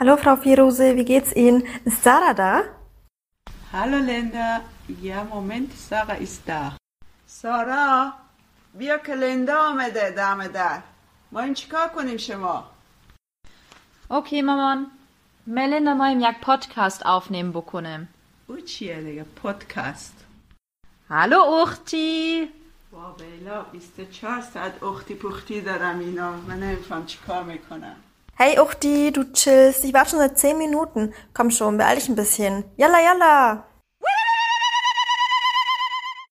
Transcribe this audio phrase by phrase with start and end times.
[0.00, 1.62] Hallo Frau Firose, wie geht's Ihnen?
[1.84, 2.62] Ist Sarah da?
[3.72, 4.62] Hallo Linda.
[5.02, 6.76] Ja, Moment, Sarah ist da.
[7.26, 8.12] سارا
[8.74, 10.82] بیا که لندا آمده دم در
[11.32, 12.64] ما این چیکار کنیم شما
[14.10, 14.86] Okay, مامان.
[15.46, 18.08] Melinda moim jak podcast aufnehmen بکنم.
[18.46, 20.14] او چیه دیگه پادکست
[21.10, 22.48] Hallo Uchti.
[22.92, 27.96] با بیلا 24 ساعت اختی پختی دارم اینا من نمیفهم چیکار می‌کنم
[28.42, 29.84] Hey Uchti, du chillst.
[29.84, 31.12] Ich warte schon seit 10 Minuten.
[31.34, 32.64] Komm schon, beeil dich ein bisschen.
[32.78, 33.64] Yalla, yalla!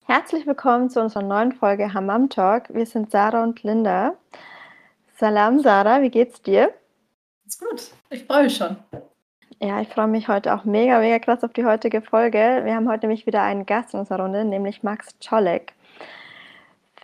[0.08, 2.74] Herzlich willkommen zu unserer neuen Folge Hammam Talk.
[2.74, 4.16] Wir sind Sarah und Linda.
[5.18, 6.74] Salam Sarah, wie geht's dir?
[7.46, 7.92] Ist gut.
[8.10, 8.78] Ich freue mich schon.
[9.60, 12.62] Ja, ich freue mich heute auch mega, mega krass auf die heutige Folge.
[12.64, 15.74] Wir haben heute nämlich wieder einen Gast in unserer Runde, nämlich Max Czolek.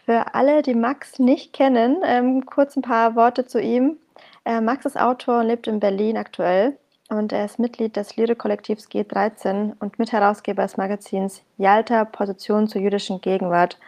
[0.04, 4.00] Für alle, die Max nicht kennen, ähm, kurz ein paar Worte zu ihm.
[4.46, 6.78] Äh, Max ist Autor und lebt in Berlin aktuell
[7.10, 13.22] und er ist Mitglied des Lyrik-Kollektivs G13 und Mitherausgeber des Magazins Yalta Position zur jüdischen
[13.22, 13.80] Gegenwart.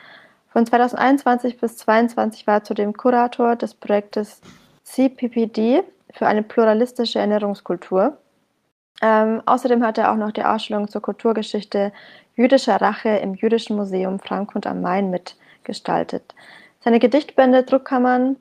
[0.49, 4.41] Von 2021 bis 2022 war er zudem Kurator des Projektes
[4.83, 8.17] CPPD für eine pluralistische Erinnerungskultur.
[9.03, 11.91] Ähm, außerdem hat er auch noch die Ausstellung zur Kulturgeschichte
[12.35, 16.33] jüdischer Rache im Jüdischen Museum Frankfurt am Main mitgestaltet.
[16.79, 18.37] Seine Gedichtbände Druckkammern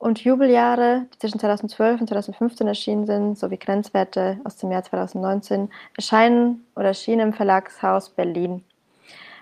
[0.00, 5.70] und Jubeljahre, die zwischen 2012 und 2015 erschienen sind, sowie Grenzwerte aus dem Jahr 2019,
[5.94, 8.64] erscheinen oder erschienen im Verlagshaus Berlin.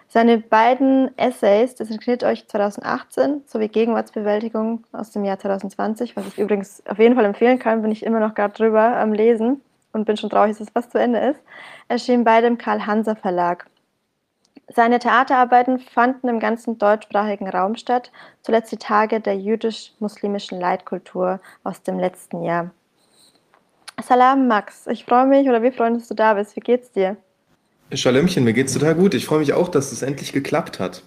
[0.09, 6.39] Seine beiden Essays, das interessiert euch 2018, sowie Gegenwartsbewältigung aus dem Jahr 2020, was ich
[6.39, 9.61] übrigens auf jeden Fall empfehlen kann, bin ich immer noch gerade drüber am Lesen
[9.93, 11.41] und bin schon traurig, dass es fast zu Ende ist,
[11.87, 13.67] erschienen beide im Karl-Hanser Verlag.
[14.75, 21.83] Seine Theaterarbeiten fanden im ganzen deutschsprachigen Raum statt, zuletzt die Tage der jüdisch-muslimischen Leitkultur aus
[21.83, 22.71] dem letzten Jahr.
[24.03, 26.55] Salam Max, ich freue mich oder wir freuen uns, dass du da bist.
[26.55, 27.17] Wie geht's dir?
[27.93, 29.15] Schalömchen, mir geht's total gut.
[29.15, 31.03] Ich freue mich auch, dass es endlich geklappt hat.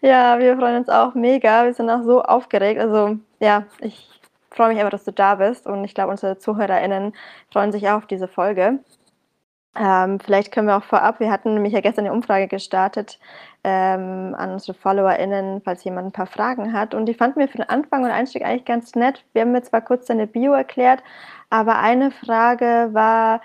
[0.00, 1.64] Ja, wir freuen uns auch mega.
[1.64, 2.80] Wir sind auch so aufgeregt.
[2.80, 4.08] Also ja, ich
[4.50, 7.12] freue mich einfach, dass du da bist und ich glaube, unsere ZuhörerInnen
[7.52, 8.78] freuen sich auch auf diese Folge.
[9.78, 13.18] Ähm, vielleicht können wir auch vorab, wir hatten nämlich ja gestern eine Umfrage gestartet
[13.62, 16.94] ähm, an unsere FollowerInnen, falls jemand ein paar Fragen hat.
[16.94, 19.24] Und die fanden wir für den Anfang und Einstieg eigentlich ganz nett.
[19.32, 21.02] Wir haben mir zwar kurz deine Bio erklärt,
[21.50, 23.42] aber eine Frage war,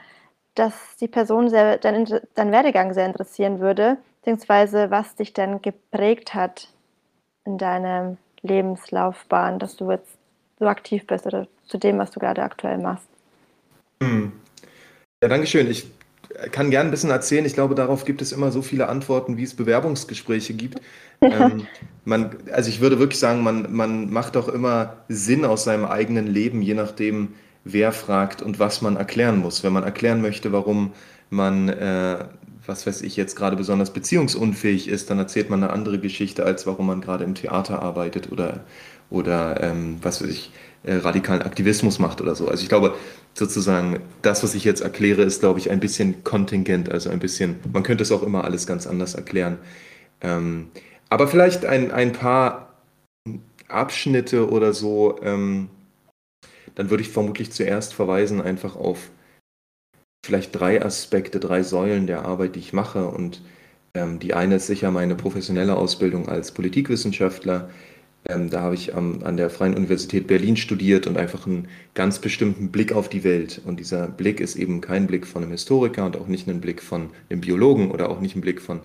[0.56, 6.34] dass die Person sehr, dein, dein Werdegang sehr interessieren würde, beziehungsweise was dich denn geprägt
[6.34, 6.70] hat
[7.46, 10.18] in deiner Lebenslaufbahn, dass du jetzt
[10.60, 13.08] so aktiv bist oder zu dem, was du gerade aktuell machst.
[14.02, 14.32] Hm.
[15.24, 15.70] Ja, danke schön.
[15.70, 15.88] Ich
[16.52, 17.46] kann gerne ein bisschen erzählen.
[17.46, 20.82] Ich glaube, darauf gibt es immer so viele Antworten, wie es Bewerbungsgespräche gibt.
[21.22, 21.68] ähm,
[22.06, 26.28] man, also ich würde wirklich sagen, man, man macht auch immer Sinn aus seinem eigenen
[26.28, 27.30] Leben, je nachdem,
[27.64, 29.64] wer fragt und was man erklären muss.
[29.64, 30.94] Wenn man erklären möchte, warum
[31.30, 32.26] man, äh,
[32.66, 36.66] was weiß ich, jetzt gerade besonders beziehungsunfähig ist, dann erzählt man eine andere Geschichte, als
[36.66, 38.62] warum man gerade im Theater arbeitet oder,
[39.10, 40.52] oder ähm, was weiß ich,
[40.84, 42.48] äh, radikalen Aktivismus macht oder so.
[42.48, 42.96] Also ich glaube,
[43.34, 47.60] sozusagen, das, was ich jetzt erkläre, ist, glaube ich, ein bisschen kontingent, also ein bisschen,
[47.72, 49.58] man könnte es auch immer alles ganz anders erklären.
[50.22, 50.70] Ähm,
[51.10, 52.74] aber vielleicht ein, ein paar
[53.68, 55.70] Abschnitte oder so, ähm,
[56.76, 59.10] dann würde ich vermutlich zuerst verweisen einfach auf
[60.26, 63.08] vielleicht drei Aspekte, drei Säulen der Arbeit, die ich mache.
[63.08, 63.42] Und
[63.94, 67.70] ähm, die eine ist sicher meine professionelle Ausbildung als Politikwissenschaftler.
[68.26, 72.20] Ähm, da habe ich am, an der Freien Universität Berlin studiert und einfach einen ganz
[72.20, 73.62] bestimmten Blick auf die Welt.
[73.66, 76.82] Und dieser Blick ist eben kein Blick von einem Historiker und auch nicht ein Blick
[76.82, 78.82] von einem Biologen oder auch nicht ein Blick von,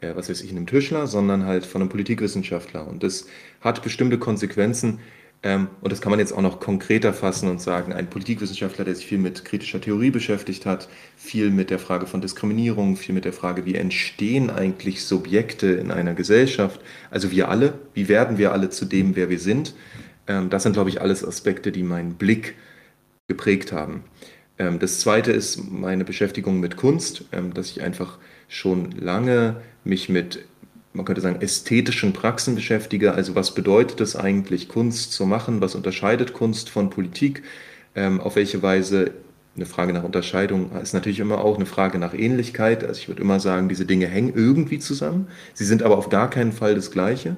[0.00, 2.86] äh, was weiß ich, einem Tischler, sondern halt von einem Politikwissenschaftler.
[2.88, 3.26] Und das
[3.60, 4.98] hat bestimmte Konsequenzen,
[5.42, 9.06] und das kann man jetzt auch noch konkreter fassen und sagen, ein Politikwissenschaftler, der sich
[9.06, 10.86] viel mit kritischer Theorie beschäftigt hat,
[11.16, 15.92] viel mit der Frage von Diskriminierung, viel mit der Frage, wie entstehen eigentlich Subjekte in
[15.92, 19.74] einer Gesellschaft, also wir alle, wie werden wir alle zu dem, wer wir sind,
[20.26, 22.56] ähm, das sind, glaube ich, alles Aspekte, die meinen Blick
[23.26, 24.04] geprägt haben.
[24.58, 30.44] Ähm, das zweite ist meine Beschäftigung mit Kunst, dass ich einfach schon lange mich mit
[30.92, 33.12] man könnte sagen, ästhetischen Praxen beschäftige.
[33.12, 35.60] Also was bedeutet es eigentlich, Kunst zu machen?
[35.60, 37.42] Was unterscheidet Kunst von Politik?
[37.94, 39.12] Ähm, auf welche Weise
[39.56, 42.84] eine Frage nach Unterscheidung ist natürlich immer auch eine Frage nach Ähnlichkeit.
[42.84, 45.26] Also ich würde immer sagen, diese Dinge hängen irgendwie zusammen.
[45.54, 47.36] Sie sind aber auf gar keinen Fall das Gleiche.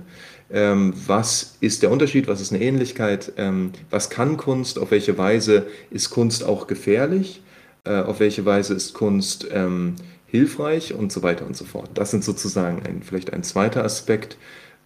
[0.50, 2.28] Ähm, was ist der Unterschied?
[2.28, 3.32] Was ist eine Ähnlichkeit?
[3.38, 4.78] Ähm, was kann Kunst?
[4.78, 7.42] Auf welche Weise ist Kunst auch gefährlich?
[7.84, 9.96] Äh, auf welche Weise ist Kunst ähm,
[10.32, 11.90] hilfreich und so weiter und so fort.
[11.94, 14.38] Das sind sozusagen ein, vielleicht ein zweiter Aspekt.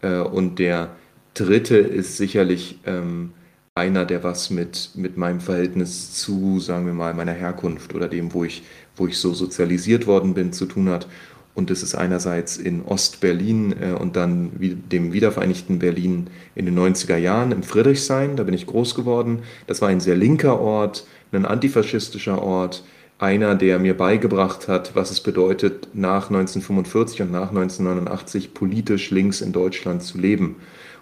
[0.02, 0.90] Äh, und der
[1.34, 3.32] dritte ist sicherlich ähm,
[3.76, 8.34] einer, der was mit, mit meinem Verhältnis zu, sagen wir mal, meiner Herkunft oder dem,
[8.34, 8.64] wo ich,
[8.96, 11.06] wo ich so sozialisiert worden bin, zu tun hat.
[11.54, 16.26] Und das ist einerseits in Ostberlin äh, und dann wie, dem wiedervereinigten Berlin
[16.56, 18.34] in den 90er Jahren im Friedrichshain.
[18.34, 19.44] Da bin ich groß geworden.
[19.68, 22.82] Das war ein sehr linker Ort, ein antifaschistischer Ort.
[23.18, 29.40] Einer, der mir beigebracht hat, was es bedeutet, nach 1945 und nach 1989 politisch links
[29.40, 30.56] in Deutschland zu leben.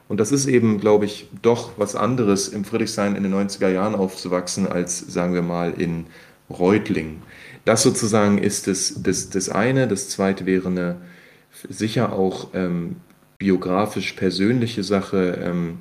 [0.06, 3.94] Und das ist eben, glaube ich, doch was anderes, im Friedrichshain in den 90er Jahren
[3.94, 6.06] aufzuwachsen, als, sagen wir mal, in
[6.50, 7.22] Reutlingen.
[7.64, 9.88] Das sozusagen ist das, das, das eine.
[9.88, 10.96] Das zweite wäre eine
[11.69, 12.96] sicher auch ähm,
[13.38, 15.78] biografisch persönliche Sache, ähm,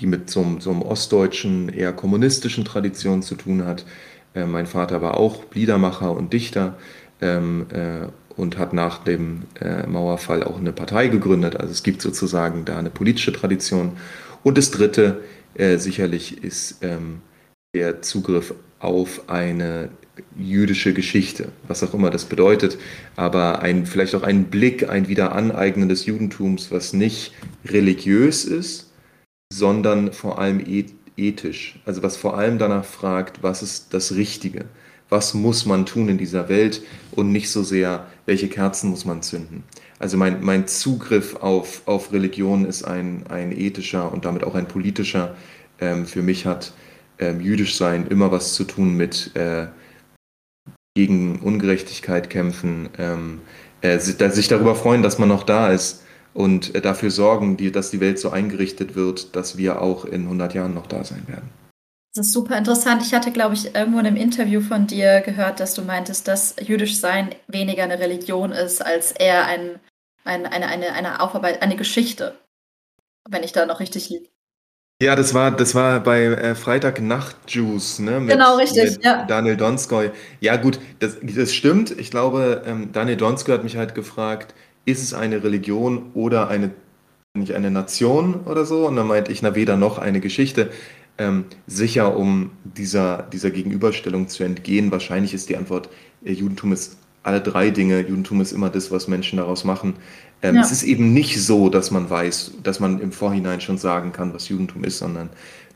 [0.00, 3.84] die mit so, so einem ostdeutschen, eher kommunistischen Tradition zu tun hat.
[4.34, 6.76] Äh, mein Vater war auch Liedermacher und Dichter.
[7.20, 8.08] Ähm, äh,
[8.38, 11.56] und hat nach dem äh, Mauerfall auch eine Partei gegründet.
[11.56, 13.96] Also es gibt sozusagen da eine politische Tradition.
[14.44, 17.20] Und das Dritte äh, sicherlich ist ähm,
[17.74, 19.90] der Zugriff auf eine
[20.36, 22.78] jüdische Geschichte, was auch immer das bedeutet,
[23.16, 27.32] aber ein, vielleicht auch ein Blick, ein Wiederaneignen des Judentums, was nicht
[27.66, 28.92] religiös ist,
[29.52, 30.60] sondern vor allem
[31.18, 34.66] ethisch, also was vor allem danach fragt, was ist das Richtige
[35.08, 36.82] was muss man tun in dieser Welt
[37.12, 39.64] und nicht so sehr, welche Kerzen muss man zünden.
[39.98, 44.68] Also mein, mein Zugriff auf, auf Religion ist ein, ein ethischer und damit auch ein
[44.68, 45.34] politischer.
[45.80, 46.72] Ähm, für mich hat
[47.18, 49.66] ähm, jüdisch sein immer was zu tun mit äh,
[50.94, 53.40] gegen Ungerechtigkeit kämpfen, ähm,
[53.80, 57.90] äh, sich darüber freuen, dass man noch da ist und äh, dafür sorgen, die, dass
[57.90, 61.48] die Welt so eingerichtet wird, dass wir auch in 100 Jahren noch da sein werden.
[62.14, 63.02] Das ist super interessant.
[63.02, 66.56] Ich hatte, glaube ich, irgendwo in einem Interview von dir gehört, dass du meintest, dass
[66.60, 69.78] jüdisch sein weniger eine Religion ist, als eher ein,
[70.24, 72.36] ein, eine, eine, eine Aufarbeit, eine Geschichte.
[73.28, 74.28] Wenn ich da noch richtig liege.
[75.00, 78.18] Ja, das war, das war bei äh, Freitag Nacht Juice, ne?
[78.18, 79.24] Mit, genau, richtig, mit ja.
[79.26, 80.10] Daniel Donskoy.
[80.40, 81.92] Ja, gut, das, das stimmt.
[81.92, 84.54] Ich glaube, ähm, Daniel Donskoy hat mich halt gefragt,
[84.88, 86.70] ist es eine Religion oder eine,
[87.34, 88.86] nicht eine Nation oder so?
[88.86, 90.70] Und dann meinte ich, na, weder noch eine Geschichte.
[91.18, 94.92] Ähm, sicher, um dieser, dieser Gegenüberstellung zu entgehen.
[94.92, 95.88] Wahrscheinlich ist die Antwort,
[96.24, 98.00] äh, Judentum ist alle drei Dinge.
[98.00, 99.94] Judentum ist immer das, was Menschen daraus machen.
[100.42, 100.62] Ähm, ja.
[100.62, 104.32] Es ist eben nicht so, dass man weiß, dass man im Vorhinein schon sagen kann,
[104.32, 105.28] was Judentum ist, sondern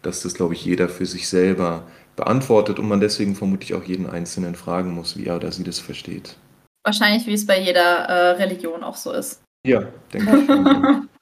[0.02, 1.84] dass das, glaube ich, jeder für sich selber
[2.16, 5.80] beantwortet und man deswegen vermutlich auch jeden Einzelnen fragen muss, wie er oder sie das
[5.80, 6.36] versteht.
[6.84, 9.42] Wahrscheinlich, wie es bei jeder äh, Religion auch so ist.
[9.66, 10.46] Ja, denke ich.
[10.46, 11.08] Schon.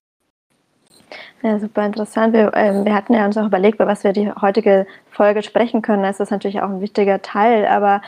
[1.42, 2.34] Ja, super interessant.
[2.34, 5.80] Wir, ähm, wir hatten ja uns auch überlegt, über was wir die heutige Folge sprechen
[5.80, 6.02] können.
[6.02, 7.66] Das ist natürlich auch ein wichtiger Teil.
[7.66, 8.02] Aber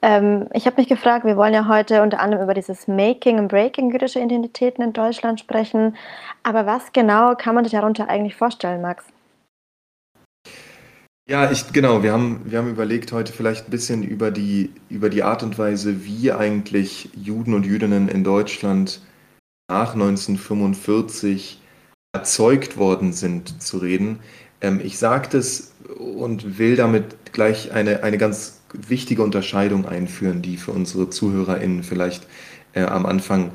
[0.00, 3.48] ähm, ich habe mich gefragt, wir wollen ja heute unter anderem über dieses Making und
[3.48, 5.96] Breaking jüdischer Identitäten in Deutschland sprechen.
[6.42, 9.04] Aber was genau kann man sich darunter eigentlich vorstellen, Max?
[11.30, 15.10] Ja, ich, genau, wir haben, wir haben überlegt, heute vielleicht ein bisschen über die, über
[15.10, 19.02] die Art und Weise, wie eigentlich Juden und Jüdinnen in Deutschland
[19.68, 21.60] nach 1945
[22.14, 24.20] erzeugt worden sind, zu reden.
[24.62, 30.56] Ähm, ich sage das und will damit gleich eine, eine ganz wichtige Unterscheidung einführen, die
[30.56, 32.26] für unsere ZuhörerInnen vielleicht
[32.72, 33.52] äh, am Anfang,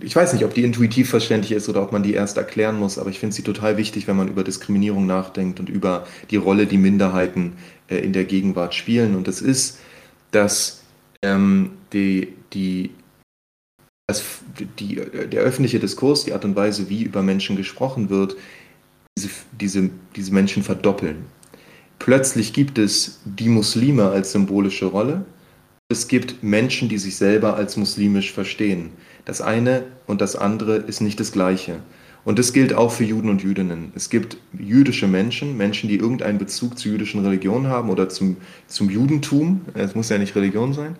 [0.00, 2.98] ich weiß nicht, ob die intuitiv verständlich ist oder ob man die erst erklären muss,
[2.98, 6.66] aber ich finde sie total wichtig, wenn man über Diskriminierung nachdenkt und über die Rolle,
[6.66, 7.54] die Minderheiten
[7.88, 9.16] äh, in der Gegenwart spielen.
[9.16, 9.78] Und das ist,
[10.30, 10.82] dass
[11.22, 12.90] ähm, die, die
[14.06, 14.24] dass
[14.80, 18.36] die, der öffentliche Diskurs, die Art und Weise, wie über Menschen gesprochen wird,
[19.16, 21.26] diese, diese, diese Menschen verdoppeln.
[22.00, 25.24] Plötzlich gibt es die Muslime als symbolische Rolle.
[25.88, 28.90] Es gibt Menschen, die sich selber als muslimisch verstehen.
[29.24, 31.76] Das eine und das andere ist nicht das gleiche.
[32.24, 33.92] Und das gilt auch für Juden und Jüdinnen.
[33.94, 38.36] Es gibt jüdische Menschen, Menschen, die irgendeinen Bezug zur jüdischen Religion haben oder zum,
[38.66, 39.62] zum Judentum.
[39.74, 40.96] Es muss ja nicht Religion sein.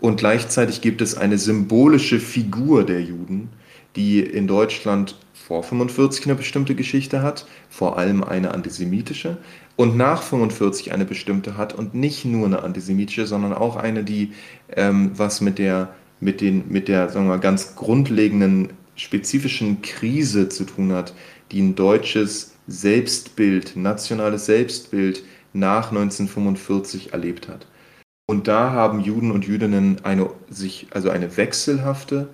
[0.00, 3.50] Und gleichzeitig gibt es eine symbolische Figur der Juden,
[3.96, 9.36] die in Deutschland vor 45 eine bestimmte Geschichte hat, vor allem eine antisemitische,
[9.76, 14.32] und nach 45 eine bestimmte hat und nicht nur eine antisemitische, sondern auch eine, die
[14.74, 20.48] ähm, was mit der, mit, den, mit der sagen wir mal, ganz grundlegenden spezifischen Krise
[20.48, 21.14] zu tun hat,
[21.50, 27.66] die ein deutsches Selbstbild, nationales Selbstbild nach 1945 erlebt hat.
[28.30, 32.28] Und da haben Juden und Jüdinnen eine, sich, also eine wechselhafte,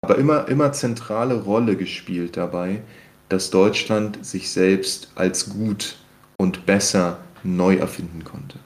[0.00, 2.82] aber immer, immer zentrale Rolle gespielt dabei,
[3.28, 5.98] dass Deutschland sich selbst als gut
[6.38, 8.58] und besser neu erfinden konnte.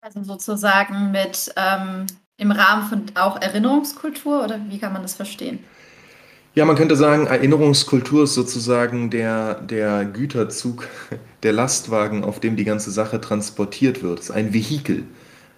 [0.00, 5.60] Also sozusagen mit ähm, im Rahmen von auch Erinnerungskultur oder wie kann man das verstehen?
[6.54, 10.86] Ja, man könnte sagen, Erinnerungskultur ist sozusagen der, der Güterzug,
[11.42, 14.18] der Lastwagen, auf dem die ganze Sache transportiert wird.
[14.18, 15.04] Es ist ein Vehikel.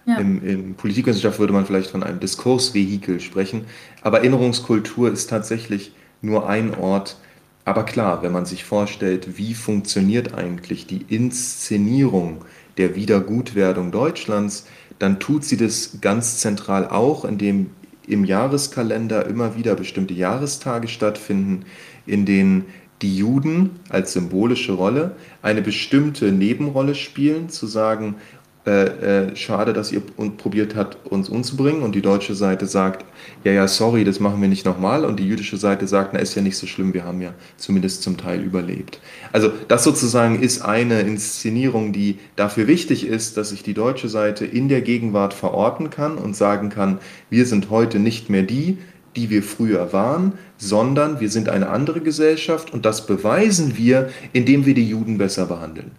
[0.05, 0.17] Ja.
[0.17, 3.65] Im, Im Politikwissenschaft würde man vielleicht von einem Diskursvehikel sprechen.
[4.03, 5.91] Aber Erinnerungskultur ist tatsächlich
[6.21, 7.17] nur ein Ort.
[7.65, 12.45] Aber klar, wenn man sich vorstellt, wie funktioniert eigentlich die Inszenierung
[12.77, 14.67] der Wiedergutwerdung Deutschlands,
[14.99, 17.69] dann tut sie das ganz zentral auch, indem
[18.07, 21.65] im Jahreskalender immer wieder bestimmte Jahrestage stattfinden,
[22.05, 22.65] in denen
[23.01, 28.15] die Juden als symbolische Rolle eine bestimmte Nebenrolle spielen, zu sagen,
[28.65, 30.01] äh, äh, schade, dass ihr
[30.37, 31.83] probiert habt, uns umzubringen.
[31.83, 33.05] Und die deutsche Seite sagt,
[33.43, 35.05] ja, ja, sorry, das machen wir nicht nochmal.
[35.05, 38.01] Und die jüdische Seite sagt, na, ist ja nicht so schlimm, wir haben ja zumindest
[38.01, 38.99] zum Teil überlebt.
[39.31, 44.45] Also das sozusagen ist eine Inszenierung, die dafür wichtig ist, dass sich die deutsche Seite
[44.45, 46.97] in der Gegenwart verorten kann und sagen kann,
[47.29, 48.79] wir sind heute nicht mehr die,
[49.15, 54.65] die wir früher waren, sondern wir sind eine andere Gesellschaft und das beweisen wir, indem
[54.65, 55.91] wir die Juden besser behandeln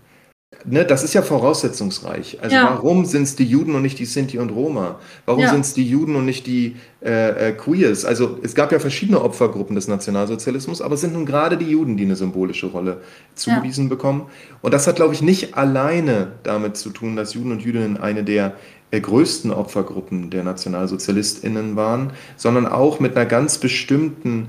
[0.66, 2.38] ne, das ist ja voraussetzungsreich.
[2.42, 2.64] Also ja.
[2.64, 4.98] warum sind es die Juden und nicht die Sinti und Roma?
[5.24, 5.50] Warum ja.
[5.50, 8.04] sind es die Juden und nicht die äh, äh, Queers?
[8.04, 11.96] Also es gab ja verschiedene Opfergruppen des Nationalsozialismus, aber es sind nun gerade die Juden,
[11.96, 13.00] die eine symbolische Rolle
[13.34, 13.90] zugewiesen ja.
[13.90, 14.26] bekommen.
[14.62, 18.24] Und das hat, glaube ich, nicht alleine damit zu tun, dass Juden und Jüdinnen eine
[18.24, 18.54] der
[18.92, 24.48] äh, größten Opfergruppen der NationalsozialistInnen waren, sondern auch mit einer ganz bestimmten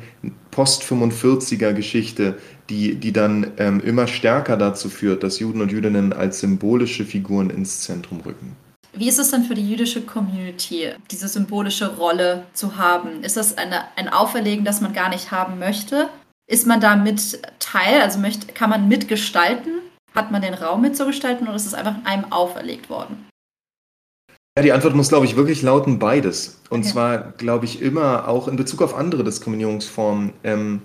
[0.51, 2.37] Post-45er Geschichte,
[2.69, 7.49] die, die dann ähm, immer stärker dazu führt, dass Juden und Jüdinnen als symbolische Figuren
[7.49, 8.55] ins Zentrum rücken.
[8.97, 13.23] Wie ist es denn für die jüdische Community, diese symbolische Rolle zu haben?
[13.23, 16.09] Ist das eine, ein Auferlegen, das man gar nicht haben möchte?
[16.49, 19.81] Ist man da mit Teil, also möchte, kann man mitgestalten?
[20.15, 23.27] Hat man den Raum mitzugestalten oder ist es einfach einem auferlegt worden?
[24.57, 26.59] Ja, die Antwort muss, glaube ich, wirklich lauten beides.
[26.71, 26.89] Und okay.
[26.89, 30.33] zwar, glaube ich, immer auch in Bezug auf andere Diskriminierungsformen.
[30.43, 30.81] Ähm,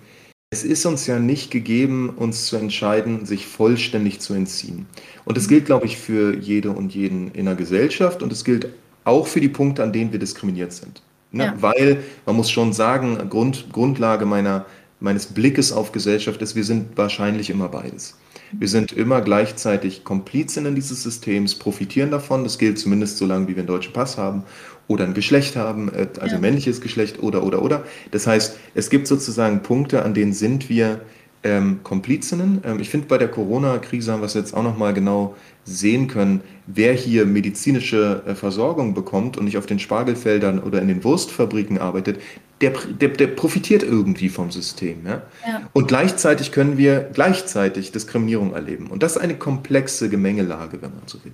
[0.52, 4.84] es ist uns ja nicht gegeben, uns zu entscheiden, sich vollständig zu entziehen.
[5.24, 8.68] Und das gilt, glaube ich, für jede und jeden in der Gesellschaft und es gilt
[9.04, 11.00] auch für die Punkte, an denen wir diskriminiert sind.
[11.30, 11.46] Ne?
[11.46, 11.54] Ja.
[11.58, 14.66] Weil, man muss schon sagen, Grund, Grundlage meiner,
[15.00, 18.18] meines Blickes auf Gesellschaft ist, wir sind wahrscheinlich immer beides.
[18.52, 22.44] Wir sind immer gleichzeitig Komplizinnen dieses Systems, profitieren davon.
[22.44, 24.44] Das gilt zumindest so lange, wie wir einen deutschen Pass haben
[24.92, 26.40] oder ein Geschlecht haben, äh, also ja.
[26.40, 27.84] männliches Geschlecht oder, oder, oder.
[28.10, 31.00] Das heißt, es gibt sozusagen Punkte, an denen sind wir
[31.44, 32.62] ähm, Komplizinnen.
[32.64, 35.34] Ähm, ich finde, bei der Corona-Krise haben wir es jetzt auch nochmal genau
[35.64, 40.88] sehen können, wer hier medizinische äh, Versorgung bekommt und nicht auf den Spargelfeldern oder in
[40.88, 42.20] den Wurstfabriken arbeitet,
[42.60, 45.04] der, der, der profitiert irgendwie vom System.
[45.04, 45.22] Ja?
[45.46, 45.62] ja?
[45.72, 48.86] Und gleichzeitig können wir gleichzeitig Diskriminierung erleben.
[48.86, 51.32] Und das ist eine komplexe Gemengelage, wenn man so will.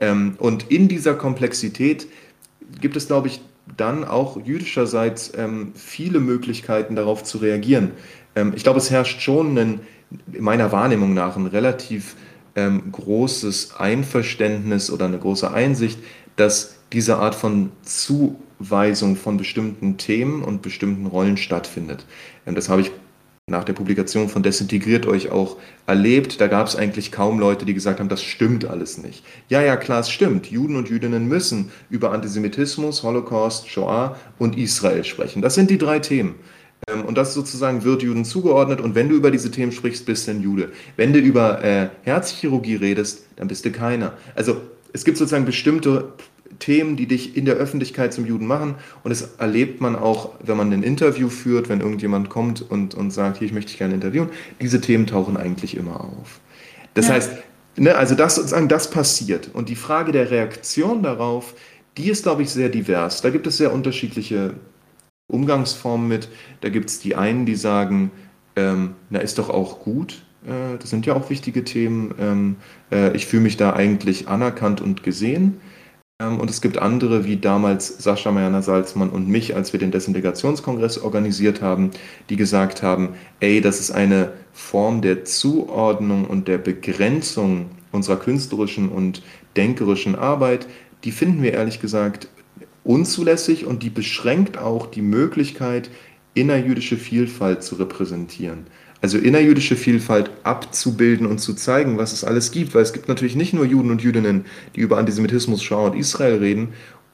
[0.00, 2.06] Ähm, und in dieser Komplexität
[2.80, 3.40] gibt es, glaube ich,
[3.76, 7.92] dann auch jüdischerseits ähm, viele Möglichkeiten darauf zu reagieren.
[8.34, 9.80] Ähm, ich glaube, es herrscht schon ein,
[10.32, 12.16] in meiner Wahrnehmung nach ein relativ
[12.54, 15.98] ähm, großes Einverständnis oder eine große Einsicht,
[16.36, 22.04] dass diese Art von Zuweisung von bestimmten Themen und bestimmten Rollen stattfindet.
[22.46, 22.90] Ähm, das habe ich
[23.50, 25.56] nach der Publikation von Desintegriert euch auch
[25.88, 26.40] erlebt.
[26.40, 29.24] Da gab es eigentlich kaum Leute, die gesagt haben, das stimmt alles nicht.
[29.48, 30.46] Ja, ja, klar, es stimmt.
[30.46, 35.42] Juden und Jüdinnen müssen über Antisemitismus, Holocaust, Shoah und Israel sprechen.
[35.42, 36.36] Das sind die drei Themen.
[36.86, 38.80] Ähm, und das sozusagen wird Juden zugeordnet.
[38.80, 40.70] Und wenn du über diese Themen sprichst, bist du ein Jude.
[40.96, 44.12] Wenn du über äh, Herzchirurgie redest, dann bist du keiner.
[44.36, 44.60] Also
[44.92, 46.12] es gibt sozusagen bestimmte
[46.58, 48.76] Themen, die dich in der Öffentlichkeit zum Juden machen.
[49.02, 53.10] Und das erlebt man auch, wenn man ein Interview führt, wenn irgendjemand kommt und, und
[53.10, 54.30] sagt, hier, ich möchte dich gerne interviewen.
[54.60, 56.40] Diese Themen tauchen eigentlich immer auf.
[56.94, 57.14] Das ja.
[57.14, 57.32] heißt,
[57.76, 59.50] ne, also das sozusagen, das passiert.
[59.52, 61.54] Und die Frage der Reaktion darauf,
[61.96, 63.22] die ist, glaube ich, sehr divers.
[63.22, 64.54] Da gibt es sehr unterschiedliche
[65.28, 66.28] Umgangsformen mit.
[66.60, 68.10] Da gibt es die einen, die sagen,
[68.56, 70.22] ähm, na, ist doch auch gut.
[70.46, 72.14] Äh, das sind ja auch wichtige Themen.
[72.18, 72.56] Ähm,
[72.90, 75.60] äh, ich fühle mich da eigentlich anerkannt und gesehen.
[76.20, 79.90] Ähm, und es gibt andere, wie damals Sascha Mariana Salzmann und mich, als wir den
[79.90, 81.90] Desintegrationskongress organisiert haben,
[82.28, 88.88] die gesagt haben, ey, das ist eine Form der Zuordnung und der Begrenzung unserer künstlerischen
[88.88, 89.22] und
[89.56, 90.66] denkerischen Arbeit,
[91.04, 92.28] die finden wir ehrlich gesagt
[92.84, 95.90] unzulässig und die beschränkt auch die Möglichkeit,
[96.34, 98.66] innerjüdische Vielfalt zu repräsentieren
[99.02, 102.74] also innerjüdische Vielfalt abzubilden und zu zeigen, was es alles gibt.
[102.74, 106.36] Weil es gibt natürlich nicht nur Juden und Jüdinnen, die über Antisemitismus, Schau und Israel
[106.36, 106.68] reden.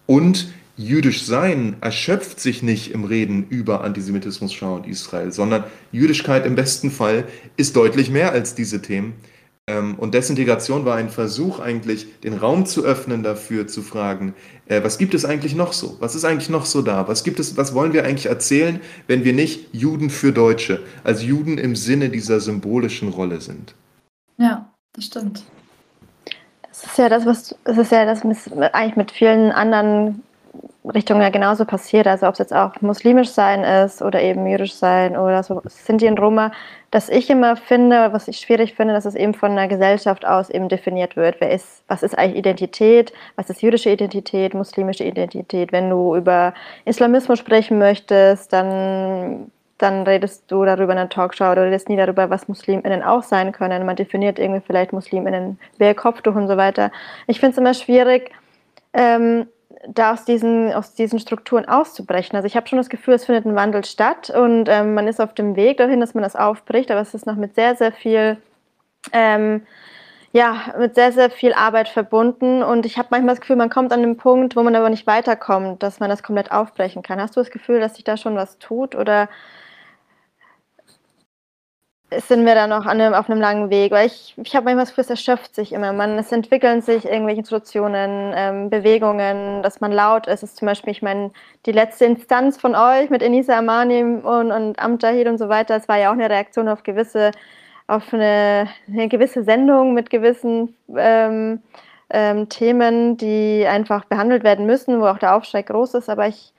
[0.06, 6.46] Und jüdisch sein erschöpft sich nicht im Reden über Antisemitismus, Schau und Israel, sondern Jüdischkeit
[6.46, 7.24] im besten Fall
[7.56, 9.14] ist deutlich mehr als diese Themen.
[9.68, 14.34] Ähm, und Desintegration war ein Versuch eigentlich, den Raum zu öffnen dafür, zu fragen,
[14.66, 15.98] äh, was gibt es eigentlich noch so?
[16.00, 17.06] Was ist eigentlich noch so da?
[17.06, 21.22] Was gibt es, was wollen wir eigentlich erzählen, wenn wir nicht Juden für Deutsche, als
[21.22, 23.74] Juden im Sinne dieser symbolischen Rolle sind?
[24.38, 25.44] Ja, Das stimmt.
[26.62, 30.22] Das ist ja das, was es ist ja das was eigentlich mit vielen anderen
[30.94, 32.06] Richtungen ja genauso passiert.
[32.06, 36.08] Also ob es jetzt auch muslimisch sein ist oder eben jüdisch sein oder so Sinti
[36.08, 36.52] und Roma,
[36.90, 40.50] dass ich immer finde, was ich schwierig finde, dass es eben von einer Gesellschaft aus
[40.50, 41.40] eben definiert wird.
[41.40, 43.12] Wer ist, was ist eigentlich Identität?
[43.36, 45.72] Was ist jüdische Identität, muslimische Identität?
[45.72, 51.64] Wenn du über Islamismus sprechen möchtest, dann dann redest du darüber in einer Talkshow oder
[51.66, 53.86] redest nie darüber, was MuslimInnen auch sein können.
[53.86, 56.90] Man definiert irgendwie vielleicht MuslimInnen, wer Kopftuch und so weiter.
[57.28, 58.32] Ich finde es immer schwierig,
[58.92, 59.46] ähm,
[59.86, 62.36] da aus diesen, aus diesen Strukturen auszubrechen.
[62.36, 65.20] Also ich habe schon das Gefühl, es findet ein Wandel statt und ähm, man ist
[65.20, 67.92] auf dem Weg dahin, dass man das aufbricht, aber es ist noch mit sehr, sehr
[67.92, 68.38] viel,
[69.12, 69.62] ähm,
[70.32, 73.92] ja, mit sehr, sehr viel Arbeit verbunden und ich habe manchmal das Gefühl, man kommt
[73.92, 77.20] an den Punkt, wo man aber nicht weiterkommt, dass man das komplett aufbrechen kann.
[77.20, 79.28] Hast du das Gefühl, dass sich da schon was tut oder
[82.10, 84.90] sind wir da noch einem, auf einem langen Weg, weil ich, ich habe manchmal das
[84.90, 85.92] Gefühl, es erschöpft sich immer.
[85.92, 90.42] Man, es entwickeln sich irgendwelche Institutionen, ähm, Bewegungen, dass man laut ist.
[90.42, 91.30] Es ist zum Beispiel, ich meine,
[91.66, 95.86] die letzte Instanz von euch mit Enisa Amani und, und Amtahid und so weiter, es
[95.88, 97.32] war ja auch eine Reaktion auf gewisse,
[97.86, 101.62] auf eine, eine gewisse Sendung mit gewissen ähm,
[102.10, 106.08] ähm, Themen, die einfach behandelt werden müssen, wo auch der Aufschrei groß ist.
[106.08, 106.54] Aber ich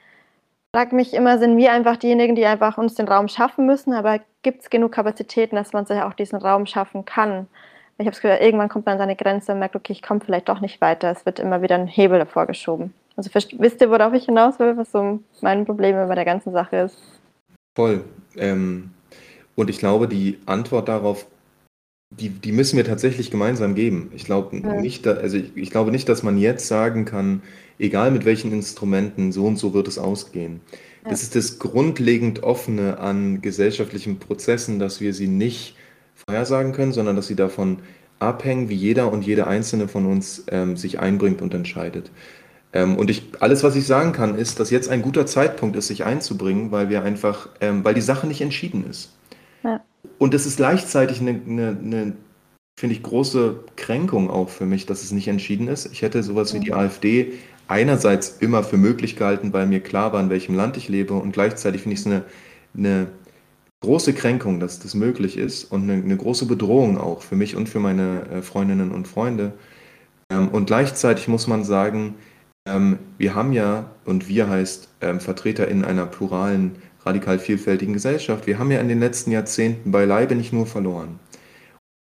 [0.75, 4.19] frage mich immer, sind wir einfach diejenigen, die einfach uns den Raum schaffen müssen, aber
[4.43, 7.47] gibt es genug Kapazitäten, dass man sich auch diesen Raum schaffen kann?
[7.97, 10.21] Ich habe es gehört, irgendwann kommt man an seine Grenze und merkt, okay, ich komme
[10.21, 11.11] vielleicht doch nicht weiter.
[11.11, 12.93] Es wird immer wieder ein Hebel davor geschoben.
[13.17, 16.77] Also wisst ihr, worauf ich hinaus will, was so mein Problem bei der ganzen Sache
[16.77, 16.97] ist?
[17.75, 18.05] Voll.
[18.37, 18.91] Ähm,
[19.55, 21.25] und ich glaube, die Antwort darauf,
[22.11, 24.11] die, die müssen wir tatsächlich gemeinsam geben.
[24.15, 24.81] Ich glaube ja.
[24.81, 27.41] nicht, also ich, ich glaube nicht, dass man jetzt sagen kann,
[27.77, 30.61] egal mit welchen Instrumenten, so und so wird es ausgehen.
[31.03, 31.11] Ja.
[31.11, 35.75] Das ist das grundlegend Offene an gesellschaftlichen Prozessen, dass wir sie nicht
[36.15, 37.79] vorhersagen können, sondern dass sie davon
[38.17, 42.11] abhängen, wie jeder und jede einzelne von uns ähm, sich einbringt und entscheidet.
[42.73, 45.87] Ähm, und ich, alles, was ich sagen kann, ist, dass jetzt ein guter Zeitpunkt ist,
[45.87, 49.15] sich einzubringen, weil wir einfach, ähm, weil die Sache nicht entschieden ist.
[49.63, 49.81] Ja.
[50.17, 52.13] Und es ist gleichzeitig eine, eine, eine
[52.79, 55.91] finde ich, große Kränkung auch für mich, dass es nicht entschieden ist.
[55.91, 57.33] Ich hätte sowas wie die AfD
[57.67, 61.33] einerseits immer für möglich gehalten, weil mir klar war, in welchem Land ich lebe und
[61.33, 62.23] gleichzeitig finde ich es eine,
[62.75, 63.07] eine
[63.81, 67.69] große Kränkung, dass das möglich ist und eine, eine große Bedrohung auch für mich und
[67.69, 69.53] für meine äh, Freundinnen und Freunde.
[70.31, 72.15] Ähm, und gleichzeitig muss man sagen,
[72.67, 78.47] ähm, wir haben ja, und wir heißt ähm, Vertreter in einer pluralen, radikal vielfältigen Gesellschaft,
[78.47, 81.19] wir haben ja in den letzten Jahrzehnten beileibe nicht nur verloren.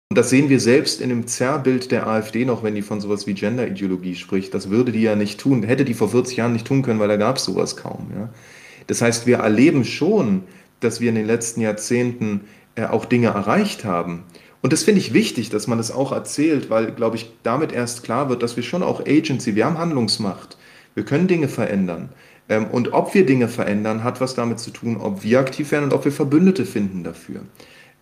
[0.10, 3.27] Und das sehen wir selbst in dem Zerrbild der AfD noch, wenn die von sowas
[3.27, 4.53] wie Genderideologie spricht.
[4.53, 7.10] Das würde die ja nicht tun, hätte die vor 40 Jahren nicht tun können, weil
[7.10, 8.10] da gab es sowas kaum.
[8.15, 8.29] Ja?
[8.88, 10.43] Das heißt, wir erleben schon,
[10.79, 12.41] dass wir in den letzten Jahrzehnten
[12.75, 14.23] äh, auch Dinge erreicht haben.
[14.62, 18.03] Und das finde ich wichtig, dass man das auch erzählt, weil, glaube ich, damit erst
[18.03, 20.57] klar wird, dass wir schon auch Agency, wir haben Handlungsmacht.
[20.95, 22.10] Wir können Dinge verändern.
[22.49, 25.86] Ähm, und ob wir Dinge verändern, hat was damit zu tun, ob wir aktiv werden
[25.86, 27.41] und ob wir Verbündete finden dafür.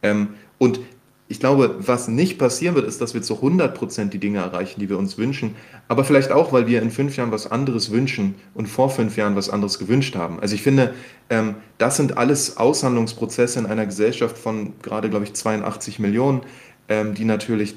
[0.03, 0.79] Ähm, und
[1.27, 4.79] ich glaube, was nicht passieren wird, ist, dass wir zu 100 Prozent die Dinge erreichen,
[4.79, 5.55] die wir uns wünschen.
[5.88, 9.36] Aber vielleicht auch, weil wir in fünf Jahren was anderes wünschen und vor fünf Jahren
[9.36, 10.39] was anderes gewünscht haben.
[10.39, 10.93] Also ich finde,
[11.31, 16.41] ähm, das sind alles Aushandlungsprozesse in einer Gesellschaft von gerade, glaube ich, 82 Millionen,
[16.88, 17.75] die natürlich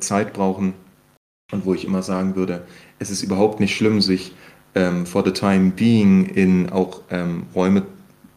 [0.00, 0.74] Zeit brauchen.
[1.50, 2.66] Und wo ich immer sagen würde,
[2.98, 4.34] es ist überhaupt nicht schlimm, sich
[4.74, 7.82] ähm, for the time being in auch ähm, Räume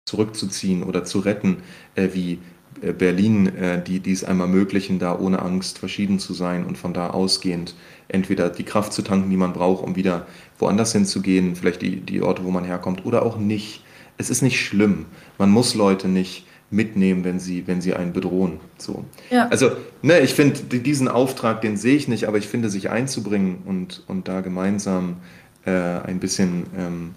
[0.05, 1.57] zurückzuziehen oder zu retten,
[1.95, 2.39] äh, wie
[2.81, 6.77] äh, Berlin, äh, die, die es einem ermöglichen, da ohne Angst verschieden zu sein und
[6.77, 7.75] von da ausgehend
[8.07, 10.27] entweder die Kraft zu tanken, die man braucht, um wieder
[10.59, 13.83] woanders hinzugehen, vielleicht die, die Orte, wo man herkommt, oder auch nicht.
[14.17, 15.05] Es ist nicht schlimm.
[15.39, 18.59] Man muss Leute nicht mitnehmen, wenn sie, wenn sie einen bedrohen.
[18.77, 19.05] So.
[19.29, 19.47] Ja.
[19.47, 23.59] Also, ne, ich finde, diesen Auftrag, den sehe ich nicht, aber ich finde, sich einzubringen
[23.65, 25.17] und, und da gemeinsam
[25.65, 27.15] äh, ein bisschen ähm,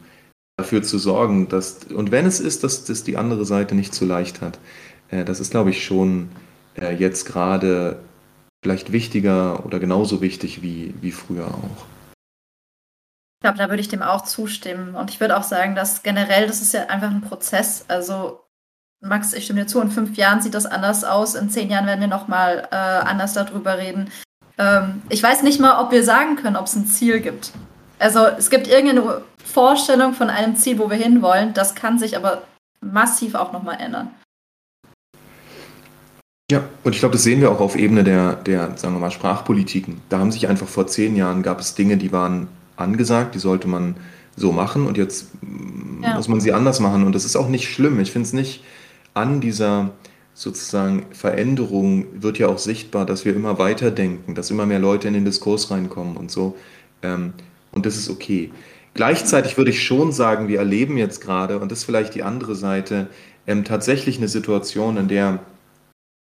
[0.57, 4.05] dafür zu sorgen, dass, und wenn es ist, dass das die andere Seite nicht zu
[4.05, 4.59] leicht hat,
[5.11, 6.31] äh, das ist, glaube ich, schon
[6.77, 8.01] äh, jetzt gerade
[8.65, 11.87] vielleicht wichtiger oder genauso wichtig wie, wie früher auch.
[13.39, 14.95] Ich glaube, da würde ich dem auch zustimmen.
[14.95, 17.85] Und ich würde auch sagen, dass generell, das ist ja einfach ein Prozess.
[17.87, 18.41] Also,
[19.01, 21.35] Max, ich stimme dir zu, in fünf Jahren sieht das anders aus.
[21.35, 24.11] In zehn Jahren werden wir nochmal äh, anders darüber reden.
[24.59, 27.53] Ähm, ich weiß nicht mal, ob wir sagen können, ob es ein Ziel gibt.
[27.99, 31.55] Also, es gibt irgendeine Vorstellung von einem Ziel, wo wir hinwollen.
[31.55, 32.43] Das kann sich aber
[32.81, 34.11] massiv auch nochmal ändern.
[36.51, 39.11] Ja, und ich glaube, das sehen wir auch auf Ebene der, der, sagen wir mal,
[39.11, 40.01] Sprachpolitiken.
[40.09, 43.67] Da haben sich einfach vor zehn Jahren gab es Dinge, die waren angesagt, die sollte
[43.67, 43.97] man
[44.37, 45.31] so machen und jetzt
[46.03, 46.15] ja.
[46.15, 47.05] muss man sie anders machen.
[47.05, 47.99] Und das ist auch nicht schlimm.
[47.99, 48.63] Ich finde es nicht
[49.15, 49.91] an dieser
[50.35, 55.09] sozusagen Veränderung wird ja auch sichtbar, dass wir immer weiter denken, dass immer mehr Leute
[55.09, 56.57] in den Diskurs reinkommen und so.
[57.03, 57.33] Ähm,
[57.77, 58.51] und das ist okay.
[58.95, 62.55] Gleichzeitig würde ich schon sagen, wir erleben jetzt gerade, und das ist vielleicht die andere
[62.55, 63.09] Seite,
[63.47, 65.41] ähm, tatsächlich eine Situation, in der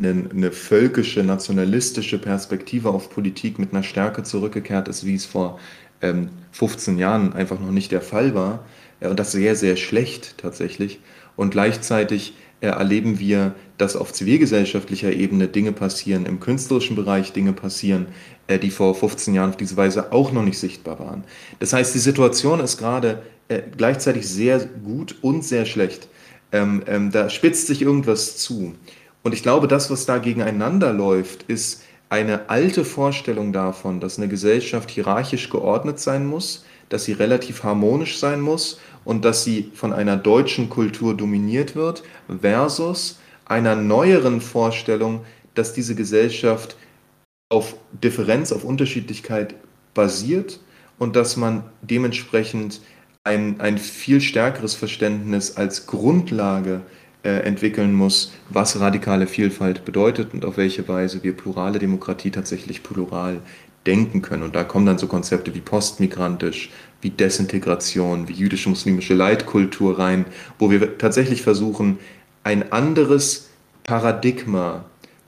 [0.03, 5.59] eine, eine, völkische, nationalistische Perspektive auf Politik mit einer Stärke zurückgekehrt ist, wie es vor
[6.01, 8.65] ähm, 15 Jahren einfach noch nicht der Fall war.
[8.99, 10.99] Äh, und das sehr, sehr schlecht tatsächlich.
[11.35, 18.07] Und gleichzeitig erleben wir, dass auf zivilgesellschaftlicher Ebene Dinge passieren, im künstlerischen Bereich Dinge passieren,
[18.47, 21.23] äh, die vor 15 Jahren auf diese Weise auch noch nicht sichtbar waren.
[21.59, 26.07] Das heißt, die Situation ist gerade äh, gleichzeitig sehr gut und sehr schlecht.
[26.51, 28.75] Ähm, ähm, da spitzt sich irgendwas zu.
[29.23, 34.27] Und ich glaube, das, was da gegeneinander läuft, ist eine alte Vorstellung davon, dass eine
[34.27, 39.93] Gesellschaft hierarchisch geordnet sein muss, dass sie relativ harmonisch sein muss und dass sie von
[39.93, 42.03] einer deutschen Kultur dominiert wird,
[42.41, 45.21] versus einer neueren Vorstellung,
[45.53, 46.75] dass diese Gesellschaft
[47.49, 49.55] auf Differenz, auf Unterschiedlichkeit
[49.93, 50.59] basiert
[50.97, 52.81] und dass man dementsprechend
[53.23, 56.81] ein, ein viel stärkeres Verständnis als Grundlage
[57.23, 62.83] äh, entwickeln muss, was radikale Vielfalt bedeutet und auf welche Weise wir plurale Demokratie tatsächlich
[62.83, 63.41] plural
[63.87, 64.43] denken können.
[64.43, 66.71] Und da kommen dann so Konzepte wie postmigrantisch,
[67.01, 70.25] wie Desintegration, wie jüdisch-muslimische Leitkultur rein,
[70.59, 71.99] wo wir tatsächlich versuchen,
[72.43, 73.49] ein anderes
[73.83, 74.85] Paradigma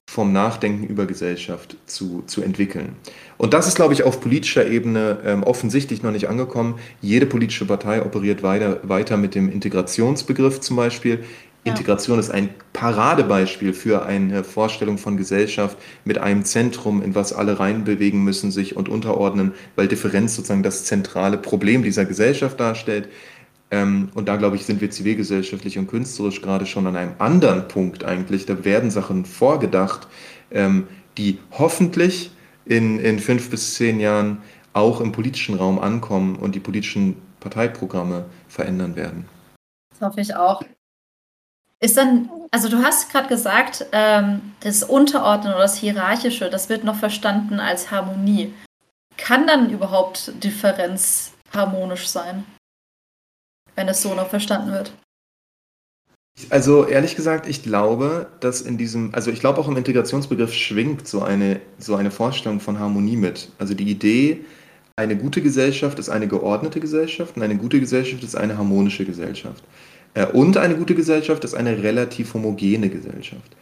[0.09, 2.95] vom Nachdenken über Gesellschaft zu, zu entwickeln.
[3.37, 6.79] Und das ist, glaube ich, auf politischer Ebene ähm, offensichtlich noch nicht angekommen.
[7.01, 11.23] Jede politische Partei operiert weiter, weiter mit dem Integrationsbegriff zum Beispiel.
[11.67, 17.59] Integration ist ein Paradebeispiel für eine Vorstellung von Gesellschaft mit einem Zentrum, in was alle
[17.59, 23.09] reinbewegen müssen, sich und unterordnen, weil Differenz sozusagen das zentrale Problem dieser Gesellschaft darstellt.
[23.69, 27.67] Ähm, und da, glaube ich, sind wir zivilgesellschaftlich und künstlerisch gerade schon an einem anderen
[27.67, 28.45] Punkt eigentlich.
[28.45, 30.07] Da werden Sachen vorgedacht,
[30.51, 32.31] ähm, die hoffentlich
[32.65, 34.39] in, in fünf bis zehn Jahren
[34.73, 39.25] auch im politischen Raum ankommen und die politischen Parteiprogramme verändern werden.
[39.89, 40.61] Das hoffe ich auch.
[41.79, 46.83] Ist dann, also du hast gerade gesagt, ähm, das Unterordnen oder das Hierarchische, das wird
[46.83, 48.53] noch verstanden als Harmonie.
[49.15, 52.45] Kann dann überhaupt Differenz harmonisch sein,
[53.75, 54.91] wenn es so noch verstanden wird?
[56.49, 61.07] Also ehrlich gesagt, ich glaube, dass in diesem, also ich glaube auch im Integrationsbegriff schwingt
[61.07, 63.49] so eine, so eine Vorstellung von Harmonie mit.
[63.57, 64.45] Also die Idee,
[64.95, 69.63] eine gute Gesellschaft ist eine geordnete Gesellschaft und eine gute Gesellschaft ist eine harmonische Gesellschaft.
[70.17, 73.55] Äh, und eine gute Gesellschaft ist eine relativ homogene Gesellschaft.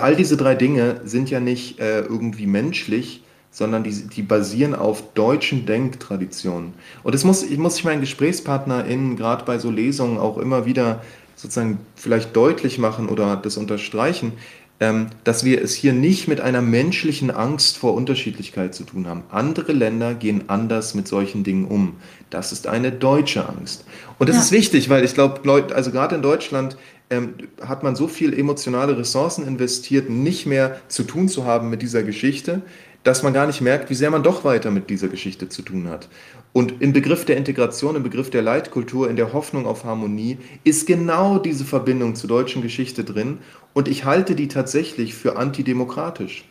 [0.00, 5.14] All diese drei Dinge sind ja nicht äh, irgendwie menschlich, sondern die, die basieren auf
[5.14, 6.74] deutschen Denktraditionen.
[7.02, 11.02] Und das muss, ich muss ich meinen GesprächspartnerInnen gerade bei so Lesungen auch immer wieder
[11.36, 14.32] sozusagen vielleicht deutlich machen oder das unterstreichen,
[14.78, 19.22] ähm, dass wir es hier nicht mit einer menschlichen Angst vor Unterschiedlichkeit zu tun haben.
[19.30, 21.96] Andere Länder gehen anders mit solchen Dingen um.
[22.30, 23.84] Das ist eine deutsche Angst.
[24.18, 24.42] Und das ja.
[24.42, 25.40] ist wichtig, weil ich glaube,
[25.74, 26.76] also gerade in Deutschland
[27.10, 31.82] ähm, hat man so viel emotionale Ressourcen investiert, nicht mehr zu tun zu haben mit
[31.82, 32.62] dieser Geschichte,
[33.04, 35.88] dass man gar nicht merkt, wie sehr man doch weiter mit dieser Geschichte zu tun
[35.88, 36.08] hat.
[36.52, 40.86] Und im Begriff der Integration, im Begriff der Leitkultur, in der Hoffnung auf Harmonie, ist
[40.86, 43.38] genau diese Verbindung zur deutschen Geschichte drin.
[43.74, 46.44] Und ich halte die tatsächlich für antidemokratisch.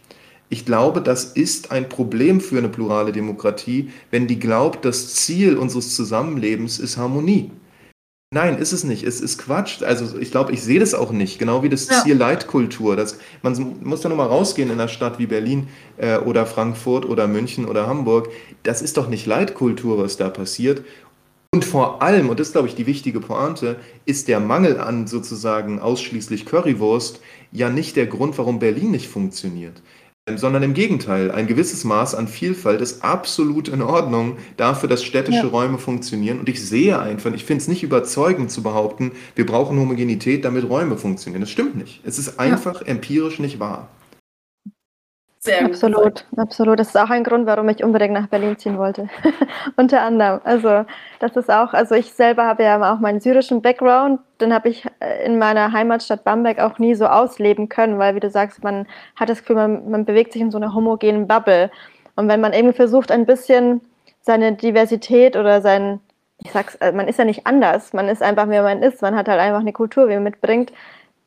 [0.49, 5.57] Ich glaube, das ist ein Problem für eine plurale Demokratie, wenn die glaubt, das Ziel
[5.57, 7.51] unseres Zusammenlebens ist Harmonie.
[8.33, 9.03] Nein, ist es nicht.
[9.03, 9.81] Es ist Quatsch.
[9.81, 11.39] Also ich glaube, ich sehe das auch nicht.
[11.39, 12.03] Genau wie das ja.
[12.03, 12.95] Ziel Leitkultur.
[12.95, 17.05] Das, man muss ja nur mal rausgehen in einer Stadt wie Berlin äh, oder Frankfurt
[17.05, 18.29] oder München oder Hamburg.
[18.63, 20.83] Das ist doch nicht Leitkultur, was da passiert.
[21.53, 25.07] Und vor allem, und das ist, glaube ich, die wichtige Pointe, ist der Mangel an
[25.07, 27.21] sozusagen ausschließlich Currywurst
[27.53, 29.81] ja nicht der Grund, warum Berlin nicht funktioniert
[30.33, 31.29] sondern im Gegenteil.
[31.29, 35.47] Ein gewisses Maß an Vielfalt ist absolut in Ordnung dafür, dass städtische ja.
[35.47, 36.39] Räume funktionieren.
[36.39, 40.67] Und ich sehe einfach, ich finde es nicht überzeugend zu behaupten, wir brauchen Homogenität, damit
[40.67, 41.41] Räume funktionieren.
[41.41, 42.01] Das stimmt nicht.
[42.03, 42.87] Es ist einfach ja.
[42.87, 43.89] empirisch nicht wahr.
[45.45, 46.79] Sehr absolut, absolut.
[46.79, 49.09] Das ist auch ein Grund, warum ich unbedingt nach Berlin ziehen wollte.
[49.75, 50.41] Unter anderem.
[50.43, 50.85] Also,
[51.19, 54.85] das ist auch, also ich selber habe ja auch meinen syrischen Background, den habe ich
[54.99, 58.87] äh, in meiner Heimatstadt Bamberg auch nie so ausleben können, weil, wie du sagst, man
[59.15, 61.69] hat das Gefühl, man, man bewegt sich in so einer homogenen Bubble.
[62.15, 63.81] Und wenn man irgendwie versucht, ein bisschen
[64.21, 65.99] seine Diversität oder sein,
[66.43, 69.15] ich sag's, äh, man ist ja nicht anders, man ist einfach, wie man ist, man
[69.15, 70.73] hat halt einfach eine Kultur, wie man mitbringt,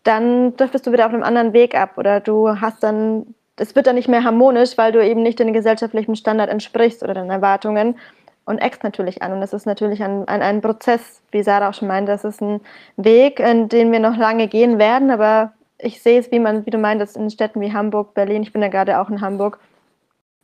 [0.02, 3.86] dann driftest du wieder auf einem anderen Weg ab oder du hast dann es wird
[3.86, 7.96] dann nicht mehr harmonisch, weil du eben nicht den gesellschaftlichen Standard entsprichst oder den Erwartungen
[8.44, 9.32] und eckst natürlich an.
[9.32, 12.40] Und das ist natürlich ein, ein, ein Prozess, wie Sarah auch schon meinte, das ist
[12.40, 12.60] ein
[12.96, 16.70] Weg, in den wir noch lange gehen werden, aber ich sehe es, wie man, wie
[16.70, 19.60] du meintest, in Städten wie Hamburg, Berlin, ich bin ja gerade auch in Hamburg,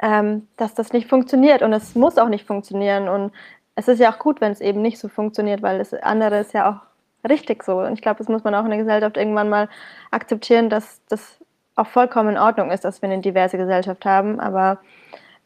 [0.01, 3.09] ähm, dass das nicht funktioniert und es muss auch nicht funktionieren.
[3.09, 3.33] Und
[3.75, 6.53] es ist ja auch gut, wenn es eben nicht so funktioniert, weil das andere ist
[6.53, 7.79] ja auch richtig so.
[7.79, 9.69] Und ich glaube, das muss man auch in der Gesellschaft irgendwann mal
[10.11, 11.39] akzeptieren, dass das
[11.77, 14.41] auch vollkommen in Ordnung ist, dass wir eine diverse Gesellschaft haben.
[14.41, 14.79] Aber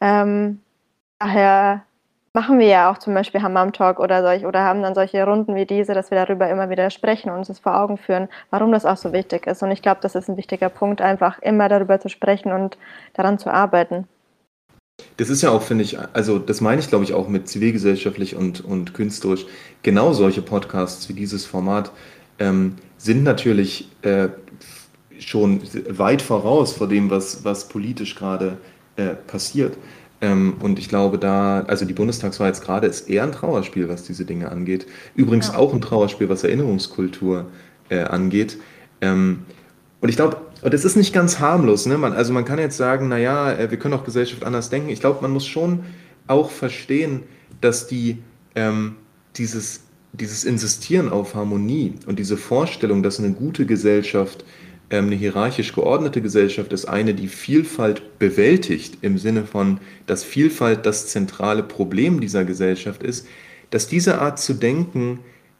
[0.01, 0.61] ähm,
[1.19, 1.83] daher
[2.33, 5.55] machen wir ja auch zum Beispiel Hammam Talk oder solch oder haben dann solche Runden
[5.55, 8.71] wie diese, dass wir darüber immer wieder sprechen und uns das vor Augen führen, warum
[8.71, 9.63] das auch so wichtig ist.
[9.63, 12.77] Und ich glaube, das ist ein wichtiger Punkt, einfach immer darüber zu sprechen und
[13.13, 14.07] daran zu arbeiten.
[15.17, 18.35] Das ist ja auch, finde ich, also das meine ich, glaube ich, auch mit zivilgesellschaftlich
[18.35, 19.45] und, und künstlerisch.
[19.81, 21.91] Genau solche Podcasts wie dieses Format
[22.37, 24.29] ähm, sind natürlich äh,
[25.19, 28.57] schon weit voraus vor dem, was, was politisch gerade
[28.95, 29.77] äh, passiert.
[30.21, 34.03] Ähm, und ich glaube, da, also die Bundestagswahl jetzt gerade ist eher ein Trauerspiel, was
[34.03, 34.85] diese Dinge angeht.
[35.15, 35.57] Übrigens ja.
[35.57, 37.45] auch ein Trauerspiel, was Erinnerungskultur
[37.89, 38.57] äh, angeht.
[39.01, 39.43] Ähm,
[40.01, 41.85] und ich glaube, das ist nicht ganz harmlos.
[41.85, 41.97] Ne?
[41.97, 44.89] Man, also man kann jetzt sagen, naja, äh, wir können auch Gesellschaft anders denken.
[44.89, 45.83] Ich glaube, man muss schon
[46.27, 47.23] auch verstehen,
[47.61, 48.17] dass die,
[48.55, 48.95] ähm,
[49.35, 49.81] dieses,
[50.13, 54.43] dieses Insistieren auf Harmonie und diese Vorstellung, dass eine gute Gesellschaft
[54.91, 61.07] eine hierarchisch geordnete Gesellschaft ist eine, die Vielfalt bewältigt, im Sinne von, dass Vielfalt das
[61.07, 63.27] zentrale Problem dieser Gesellschaft ist,
[63.69, 65.19] dass diese Art zu denken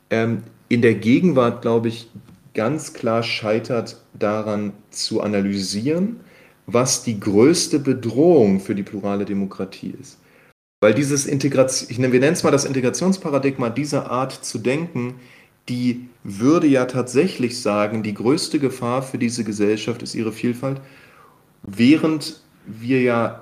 [0.10, 2.10] ähm, in der Gegenwart, glaube ich,
[2.54, 6.20] ganz klar scheitert daran zu analysieren,
[6.66, 10.20] was die größte Bedrohung für die plurale Demokratie ist.
[10.82, 15.16] Weil dieses Integration, wir nennen es mal das Integrationsparadigma, diese Art zu denken,
[15.68, 20.82] die würde ja tatsächlich sagen, die größte Gefahr für diese Gesellschaft ist ihre Vielfalt,
[21.64, 23.42] während wir ja,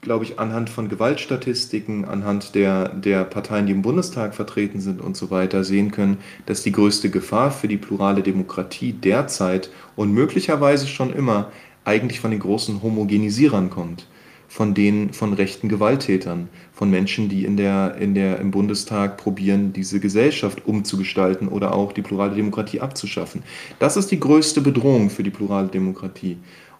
[0.00, 5.16] glaube ich, anhand von Gewaltstatistiken, anhand der, der Parteien, die im Bundestag vertreten sind und
[5.16, 10.86] so weiter, sehen können, dass die größte Gefahr für die plurale Demokratie derzeit und möglicherweise
[10.86, 11.50] schon immer
[11.84, 14.06] eigentlich von den großen Homogenisierern kommt
[14.52, 19.72] von den von rechten Gewalttätern, von Menschen, die in der, in der, im Bundestag probieren,
[19.72, 23.44] diese Gesellschaft umzugestalten oder auch die plurale Demokratie abzuschaffen.
[23.78, 26.36] Das ist die größte Bedrohung für die plurale Demokratie.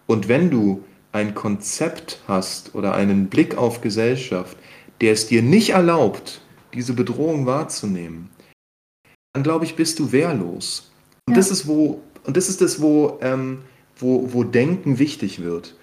[0.07, 4.59] Und wenn du ein Konzept hast oder einen Blick auf Gesellschaft,
[5.01, 6.43] der es dir nicht erlaubt,
[6.75, 8.29] diese Bedrohung wahrzunehmen,
[9.33, 10.93] dann glaube ich, bist du wehrlos.
[11.27, 11.37] Und ja.
[11.39, 13.61] das ist wo, und das ist das, wo, ähm,
[13.97, 15.75] wo, wo Denken wichtig wird.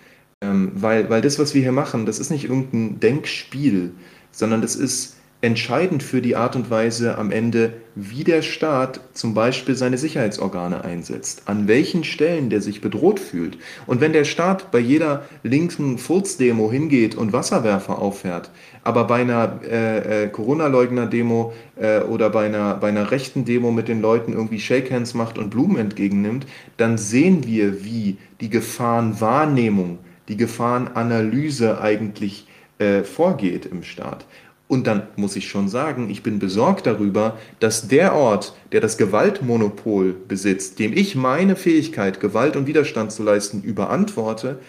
[0.42, 3.92] Ähm, weil, weil das, was wir hier machen, das ist nicht irgendein Denkspiel,
[4.32, 9.34] sondern das ist entscheidend für die Art und Weise am Ende, wie der Staat zum
[9.34, 13.58] Beispiel seine Sicherheitsorgane einsetzt, an welchen Stellen der sich bedroht fühlt.
[13.86, 18.50] Und wenn der Staat bei jeder linken Furzdemo hingeht und Wasserwerfer auffährt,
[18.84, 23.90] aber bei einer äh, äh, Corona-Leugner-Demo äh, oder bei einer, bei einer rechten Demo mit
[23.90, 26.48] den Leuten irgendwie Shakehands macht und Blumen entgegennimmt,
[26.78, 30.00] dann sehen wir, wie die Gefahrenwahrnehmung
[30.30, 34.26] die Gefahrenanalyse eigentlich äh, vorgeht im Staat.
[34.70, 38.98] Und dann muss ich schon sagen, ich bin besorgt darüber, dass der Ort, der das
[38.98, 44.60] Gewaltmonopol besitzt, dem ich meine Fähigkeit, Gewalt und Widerstand zu leisten, überantworte,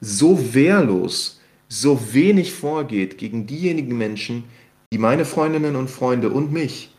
[0.00, 4.44] so wehrlos, so wenig vorgeht gegen diejenigen Menschen,
[4.92, 6.96] die meine Freundinnen und Freunde und mich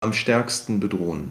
[0.00, 1.30] am stärksten bedrohen.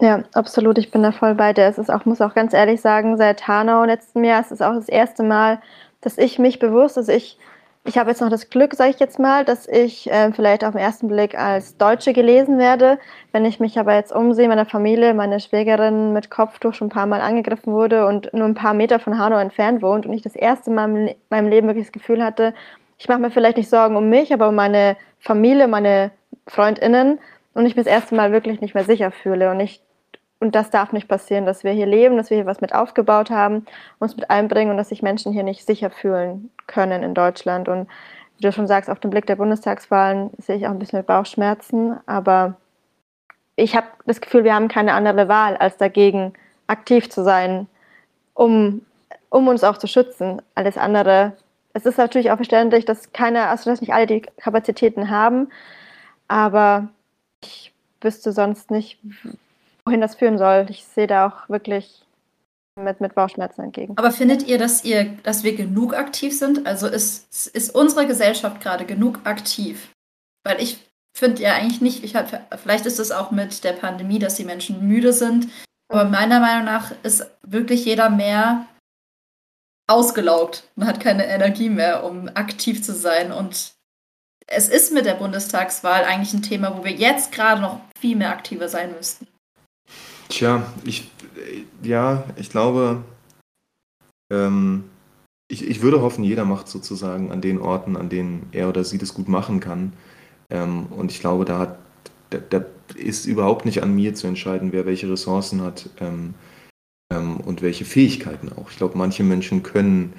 [0.00, 0.78] Ja, absolut.
[0.78, 1.64] Ich bin da voll bei dir.
[1.64, 4.74] Es ist auch, muss auch ganz ehrlich sagen, seit Hanau letzten Jahr ist es auch
[4.74, 5.60] das erste Mal,
[6.00, 7.38] dass ich mich bewusst, also ich,
[7.84, 10.72] ich habe jetzt noch das Glück, sage ich jetzt mal, dass ich äh, vielleicht auf
[10.72, 12.98] den ersten Blick als Deutsche gelesen werde.
[13.32, 17.06] Wenn ich mich aber jetzt umsehe, meiner Familie, meine Schwägerin mit Kopftuch schon ein paar
[17.06, 20.34] Mal angegriffen wurde und nur ein paar Meter von Hanau entfernt wohnt und ich das
[20.34, 22.54] erste Mal in meinem Leben wirklich das Gefühl hatte,
[22.98, 26.10] ich mache mir vielleicht nicht Sorgen um mich, aber um meine Familie, meine
[26.48, 27.18] FreundInnen
[27.54, 29.50] und ich mich das erste Mal wirklich nicht mehr sicher fühle.
[29.50, 29.82] Und ich
[30.42, 33.30] und das darf nicht passieren, dass wir hier leben, dass wir hier was mit aufgebaut
[33.30, 33.64] haben,
[34.00, 37.68] uns mit einbringen und dass sich Menschen hier nicht sicher fühlen können in Deutschland.
[37.68, 37.86] Und
[38.36, 41.06] wie du schon sagst, auf den Blick der Bundestagswahlen sehe ich auch ein bisschen mit
[41.06, 41.96] Bauchschmerzen.
[42.06, 42.56] Aber
[43.54, 46.32] ich habe das Gefühl, wir haben keine andere Wahl, als dagegen
[46.66, 47.68] aktiv zu sein,
[48.34, 48.84] um,
[49.30, 50.42] um uns auch zu schützen.
[50.56, 51.34] Alles andere,
[51.72, 55.50] es ist natürlich auch verständlich, dass keine, also dass nicht alle die Kapazitäten haben,
[56.26, 56.88] aber
[57.44, 58.98] ich wüsste sonst nicht,
[59.84, 60.66] wohin das führen soll.
[60.70, 62.02] Ich sehe da auch wirklich
[62.76, 63.96] mit, mit Bauchschmerzen entgegen.
[63.96, 66.66] Aber findet ihr, dass ihr, dass wir genug aktiv sind?
[66.66, 69.90] Also ist, ist unsere Gesellschaft gerade genug aktiv?
[70.44, 70.78] Weil ich
[71.14, 74.44] finde ja eigentlich nicht, ich hab, vielleicht ist es auch mit der Pandemie, dass die
[74.44, 75.48] Menschen müde sind.
[75.88, 78.66] Aber meiner Meinung nach ist wirklich jeder mehr
[79.86, 83.30] ausgelaugt und hat keine Energie mehr, um aktiv zu sein.
[83.30, 83.74] Und
[84.46, 88.30] es ist mit der Bundestagswahl eigentlich ein Thema, wo wir jetzt gerade noch viel mehr
[88.30, 89.26] aktiver sein müssten.
[90.28, 91.10] Tja, ich,
[91.82, 93.02] ja, ich glaube,
[94.32, 94.84] ähm,
[95.48, 98.98] ich, ich würde hoffen, jeder macht sozusagen an den Orten, an denen er oder sie
[98.98, 99.92] das gut machen kann.
[100.48, 101.78] Ähm, und ich glaube, da, hat,
[102.30, 106.34] da, da, ist überhaupt nicht an mir zu entscheiden, wer welche Ressourcen hat ähm,
[107.12, 108.70] ähm, und welche Fähigkeiten auch.
[108.70, 110.14] Ich glaube, manche Menschen können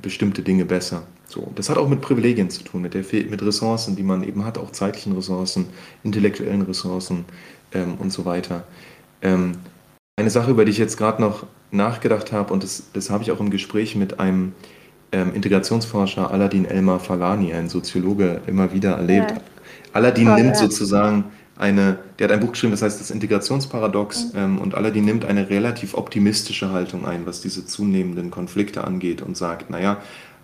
[0.00, 1.06] bestimmte Dinge besser.
[1.32, 4.44] So, das hat auch mit Privilegien zu tun, mit, der, mit Ressourcen, die man eben
[4.44, 5.68] hat, auch zeitlichen Ressourcen,
[6.04, 7.24] intellektuellen Ressourcen
[7.72, 8.64] ähm, und so weiter.
[9.22, 9.52] Ähm,
[10.16, 13.30] eine Sache, über die ich jetzt gerade noch nachgedacht habe, und das, das habe ich
[13.30, 14.52] auch im Gespräch mit einem
[15.10, 19.30] ähm, Integrationsforscher, Aladin Elmar Falani, ein Soziologe, immer wieder erlebt.
[19.30, 19.40] Ja.
[19.94, 20.60] Aladin Toll, nimmt ja.
[20.60, 21.24] sozusagen
[21.56, 24.38] eine, der hat ein Buch geschrieben, das heißt das Integrationsparadox, mhm.
[24.38, 29.34] ähm, und Aladin nimmt eine relativ optimistische Haltung ein, was diese zunehmenden Konflikte angeht und
[29.34, 29.96] sagt, naja,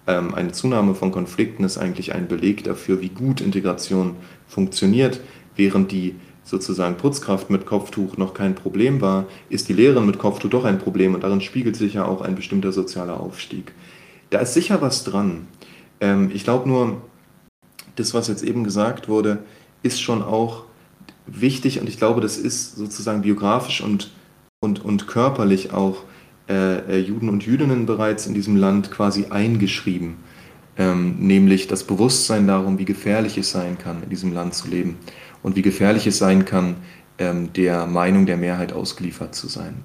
[0.08, 4.16] ähm, eine Zunahme von Konflikten ist eigentlich ein Beleg dafür, wie gut Integration
[4.48, 5.20] funktioniert,
[5.54, 10.48] während die sozusagen Putzkraft mit Kopftuch noch kein Problem war, ist die Lehrerin mit Kopftuch
[10.48, 13.72] doch ein Problem und darin spiegelt sich ja auch ein bestimmter sozialer Aufstieg.
[14.30, 15.46] Da ist sicher was dran.
[16.00, 17.02] Ähm, ich glaube nur,
[17.96, 19.40] das, was jetzt eben gesagt wurde,
[19.82, 20.64] ist schon auch
[21.26, 24.10] wichtig und ich glaube, das ist sozusagen biografisch und,
[24.60, 26.04] und, und körperlich auch
[26.48, 30.16] äh, äh Juden und Jüdinnen bereits in diesem Land quasi eingeschrieben,
[30.76, 34.96] ähm, nämlich das Bewusstsein darum, wie gefährlich es sein kann, in diesem Land zu leben
[35.42, 36.76] und wie gefährlich es sein kann,
[37.18, 39.76] ähm, der Meinung der Mehrheit ausgeliefert zu sein.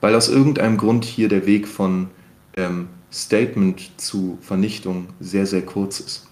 [0.00, 2.08] Weil aus irgendeinem Grund hier der Weg von
[2.56, 6.26] ähm, Statement zu Vernichtung sehr, sehr kurz ist.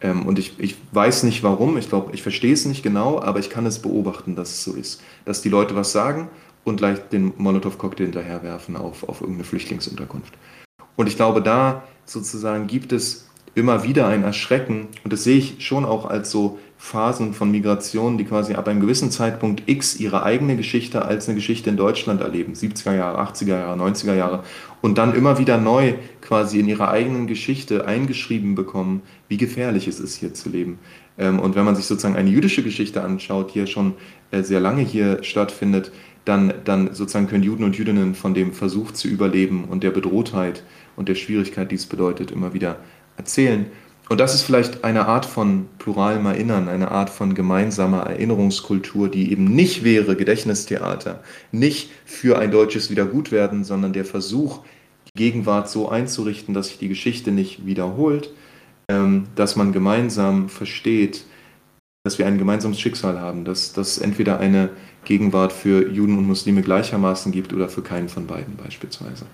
[0.00, 3.38] Ähm, und ich, ich weiß nicht warum, ich glaube, ich verstehe es nicht genau, aber
[3.38, 5.02] ich kann es beobachten, dass es so ist.
[5.24, 6.28] Dass die Leute was sagen
[6.68, 10.34] und gleich den Molotow-Cocktail hinterherwerfen auf, auf irgendeine Flüchtlingsunterkunft.
[10.96, 15.66] Und ich glaube, da sozusagen gibt es immer wieder ein Erschrecken, und das sehe ich
[15.66, 20.22] schon auch als so Phasen von Migration, die quasi ab einem gewissen Zeitpunkt X ihre
[20.22, 24.44] eigene Geschichte als eine Geschichte in Deutschland erleben, 70er Jahre, 80er Jahre, 90er Jahre,
[24.80, 29.98] und dann immer wieder neu quasi in ihrer eigenen Geschichte eingeschrieben bekommen, wie gefährlich es
[29.98, 30.78] ist, hier zu leben.
[31.18, 33.94] Ähm, und wenn man sich sozusagen eine jüdische Geschichte anschaut, die ja schon
[34.30, 35.90] äh, sehr lange hier stattfindet,
[36.28, 40.62] dann, dann sozusagen können Juden und Jüdinnen von dem Versuch zu überleben und der Bedrohtheit
[40.96, 42.76] und der Schwierigkeit, die es bedeutet, immer wieder
[43.16, 43.66] erzählen.
[44.10, 49.30] Und das ist vielleicht eine Art von pluralem Erinnern, eine Art von gemeinsamer Erinnerungskultur, die
[49.32, 54.60] eben nicht wäre Gedächtnistheater, nicht für ein deutsches Wiedergutwerden, sondern der Versuch,
[55.06, 58.32] die Gegenwart so einzurichten, dass sich die Geschichte nicht wiederholt,
[58.88, 61.24] ähm, dass man gemeinsam versteht,
[62.04, 64.70] dass wir ein gemeinsames Schicksal haben, dass es entweder eine
[65.04, 69.26] Gegenwart für Juden und Muslime gleichermaßen gibt oder für keinen von beiden beispielsweise.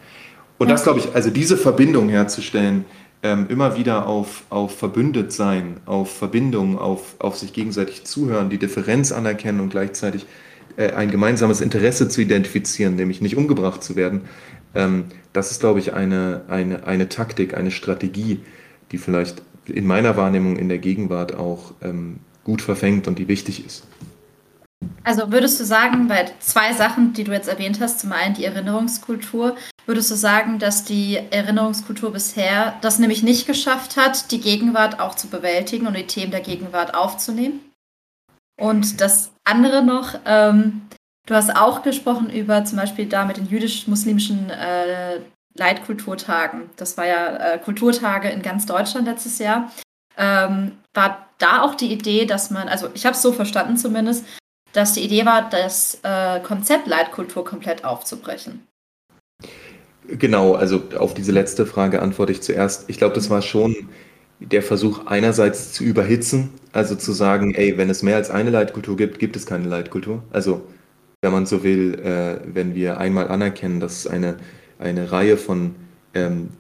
[0.59, 2.85] Und das, glaube ich, also diese Verbindung herzustellen,
[3.23, 9.13] ähm, immer wieder auf, auf Verbündetsein, auf Verbindung, auf, auf sich gegenseitig zuhören, die Differenz
[9.13, 10.27] anerkennen und gleichzeitig
[10.77, 14.23] äh, ein gemeinsames Interesse zu identifizieren, nämlich nicht umgebracht zu werden,
[14.75, 18.41] ähm, das ist, glaube ich, eine, eine, eine Taktik, eine Strategie,
[18.93, 23.65] die vielleicht in meiner Wahrnehmung in der Gegenwart auch ähm, gut verfängt und die wichtig
[23.65, 23.87] ist.
[25.03, 28.45] Also würdest du sagen, bei zwei Sachen, die du jetzt erwähnt hast, zum einen die
[28.45, 34.99] Erinnerungskultur, Würdest du sagen, dass die Erinnerungskultur bisher das nämlich nicht geschafft hat, die Gegenwart
[34.99, 37.61] auch zu bewältigen und die Themen der Gegenwart aufzunehmen?
[38.59, 40.83] Und das andere noch, ähm,
[41.27, 45.21] du hast auch gesprochen über zum Beispiel da mit den jüdisch-muslimischen äh,
[45.55, 46.71] Leitkulturtagen.
[46.77, 49.71] Das war ja äh, Kulturtage in ganz Deutschland letztes Jahr.
[50.17, 54.25] Ähm, war da auch die Idee, dass man, also ich habe es so verstanden zumindest,
[54.75, 58.67] dass die Idee war, das äh, Konzept Leitkultur komplett aufzubrechen.
[60.07, 62.85] Genau, also auf diese letzte Frage antworte ich zuerst.
[62.89, 63.89] Ich glaube, das war schon
[64.41, 68.97] der Versuch einerseits zu überhitzen, also zu sagen, ey, wenn es mehr als eine Leitkultur
[68.97, 70.23] gibt, gibt es keine Leitkultur.
[70.31, 70.63] Also
[71.23, 74.37] wenn man so will, äh, wenn wir einmal anerkennen, dass es eine,
[74.79, 75.75] eine Reihe von
[76.13, 76.51] ähm,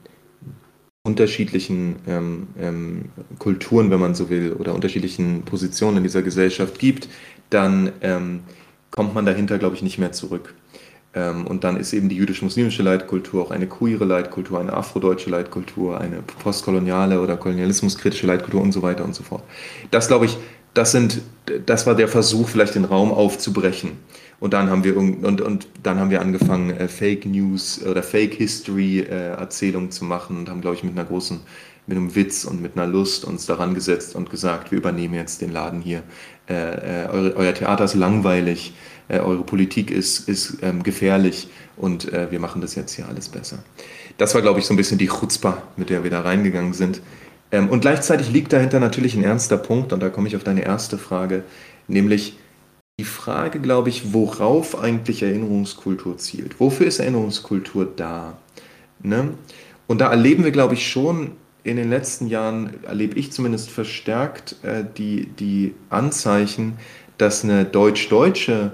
[1.07, 7.09] unterschiedlichen ähm, ähm, Kulturen, wenn man so will, oder unterschiedlichen Positionen in dieser Gesellschaft gibt,
[7.50, 8.40] dann ähm,
[8.90, 10.54] kommt man dahinter, glaube ich, nicht mehr zurück.
[11.14, 16.00] Ähm, und dann ist eben die jüdisch-muslimische Leitkultur auch eine queere Leitkultur, eine afrodeutsche Leitkultur,
[16.00, 19.42] eine postkoloniale oder kolonialismuskritische Leitkultur und so weiter und so fort.
[19.90, 20.37] Das glaube ich,
[20.75, 21.23] das sind,
[21.66, 23.92] das war der Versuch, vielleicht den Raum aufzubrechen.
[24.40, 28.35] Und dann haben wir und, und dann haben wir angefangen, äh, Fake News oder Fake
[28.35, 31.40] History äh, Erzählungen zu machen und haben, glaube ich, mit einer großen,
[31.87, 35.40] mit einem Witz und mit einer Lust uns daran gesetzt und gesagt, wir übernehmen jetzt
[35.40, 36.02] den Laden hier.
[36.48, 38.74] Äh, äh eure, euer Theater ist langweilig
[39.08, 43.28] äh, eure Politik ist, ist ähm, gefährlich und äh, wir machen das jetzt hier alles
[43.28, 43.58] besser.
[44.16, 47.00] Das war, glaube ich, so ein bisschen die Chutzpah, mit der wir da reingegangen sind.
[47.52, 50.62] Ähm, und gleichzeitig liegt dahinter natürlich ein ernster Punkt, und da komme ich auf deine
[50.62, 51.42] erste Frage,
[51.88, 52.38] nämlich
[52.98, 56.60] die Frage, glaube ich, worauf eigentlich Erinnerungskultur zielt.
[56.60, 58.38] Wofür ist Erinnerungskultur da?
[59.02, 59.30] Ne?
[59.86, 61.32] Und da erleben wir, glaube ich, schon
[61.65, 66.75] in den letzten Jahren, erlebe ich zumindest verstärkt äh, die, die Anzeichen,
[67.19, 68.73] dass eine deutsch-deutsche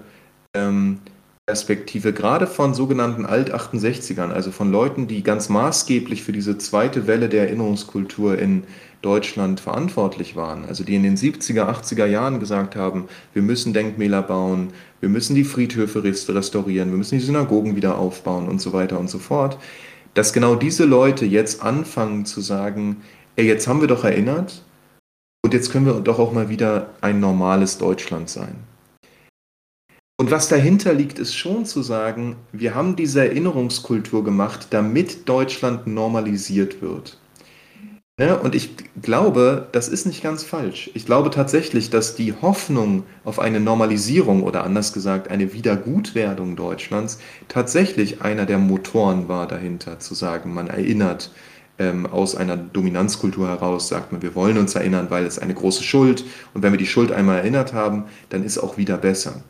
[0.55, 0.99] ähm,
[1.47, 7.29] Perspektive, gerade von sogenannten Alt-68ern, also von Leuten, die ganz maßgeblich für diese zweite Welle
[7.29, 8.63] der Erinnerungskultur in
[9.03, 14.23] Deutschland verantwortlich waren, also die in den 70er, 80er Jahren gesagt haben, wir müssen Denkmäler
[14.23, 14.69] bauen,
[15.01, 19.11] wir müssen die Friedhöfe restaurieren, wir müssen die Synagogen wieder aufbauen und so weiter und
[19.11, 19.59] so fort,
[20.15, 23.03] dass genau diese Leute jetzt anfangen zu sagen,
[23.37, 24.65] ey, jetzt haben wir doch erinnert
[25.45, 28.57] und jetzt können wir doch auch mal wieder ein normales Deutschland sein.
[30.21, 35.87] Und was dahinter liegt, ist schon zu sagen, wir haben diese Erinnerungskultur gemacht, damit Deutschland
[35.87, 37.19] normalisiert wird.
[38.21, 38.39] Ne?
[38.39, 40.91] Und ich glaube, das ist nicht ganz falsch.
[40.93, 47.19] Ich glaube tatsächlich, dass die Hoffnung auf eine Normalisierung oder anders gesagt eine Wiedergutwerdung Deutschlands
[47.49, 51.31] tatsächlich einer der Motoren war dahinter, zu sagen, man erinnert
[51.79, 55.83] ähm, aus einer Dominanzkultur heraus, sagt man, wir wollen uns erinnern, weil es eine große
[55.83, 59.43] Schuld und wenn wir die Schuld einmal erinnert haben, dann ist auch wieder besser.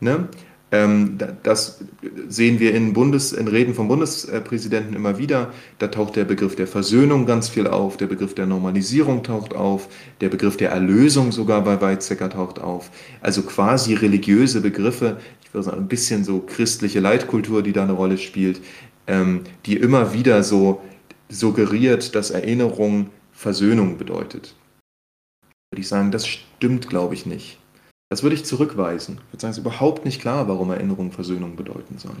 [0.00, 0.26] Ne?
[0.70, 1.80] Ähm, das
[2.28, 5.52] sehen wir in, Bundes, in Reden vom Bundespräsidenten immer wieder.
[5.78, 9.88] Da taucht der Begriff der Versöhnung ganz viel auf, der Begriff der Normalisierung taucht auf,
[10.20, 12.90] der Begriff der Erlösung sogar bei Weizsäcker taucht auf.
[13.22, 17.92] Also quasi religiöse Begriffe, ich würde sagen, ein bisschen so christliche Leitkultur, die da eine
[17.92, 18.60] Rolle spielt,
[19.06, 20.82] ähm, die immer wieder so
[21.30, 24.54] suggeriert, dass Erinnerung Versöhnung bedeutet.
[25.70, 27.58] Würde ich sagen, das stimmt, glaube ich, nicht.
[28.10, 29.18] Das würde ich zurückweisen.
[29.18, 32.16] Ich würde sagen, es ist überhaupt nicht klar, warum Erinnerung Versöhnung bedeuten soll.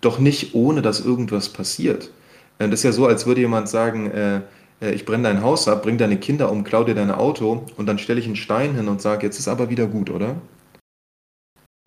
[0.00, 2.10] Doch nicht ohne, dass irgendwas passiert.
[2.58, 4.40] Äh, das ist ja so, als würde jemand sagen, äh,
[4.80, 7.86] äh, ich brenne dein Haus ab, bring deine Kinder um, klau dir dein Auto und
[7.86, 10.36] dann stelle ich einen Stein hin und sage, jetzt ist aber wieder gut, oder?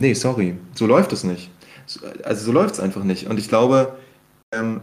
[0.00, 1.50] Nee, sorry, so läuft es nicht.
[2.24, 3.28] Also so läuft es einfach nicht.
[3.28, 3.96] Und ich glaube,
[4.52, 4.80] ähm,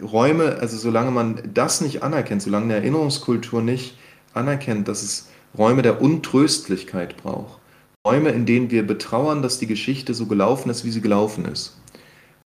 [0.00, 3.96] Räume, also solange man das nicht anerkennt, solange eine Erinnerungskultur nicht
[4.32, 7.60] anerkennt, dass es Räume der Untröstlichkeit braucht,
[8.06, 11.78] Räume, in denen wir betrauern, dass die Geschichte so gelaufen ist, wie sie gelaufen ist.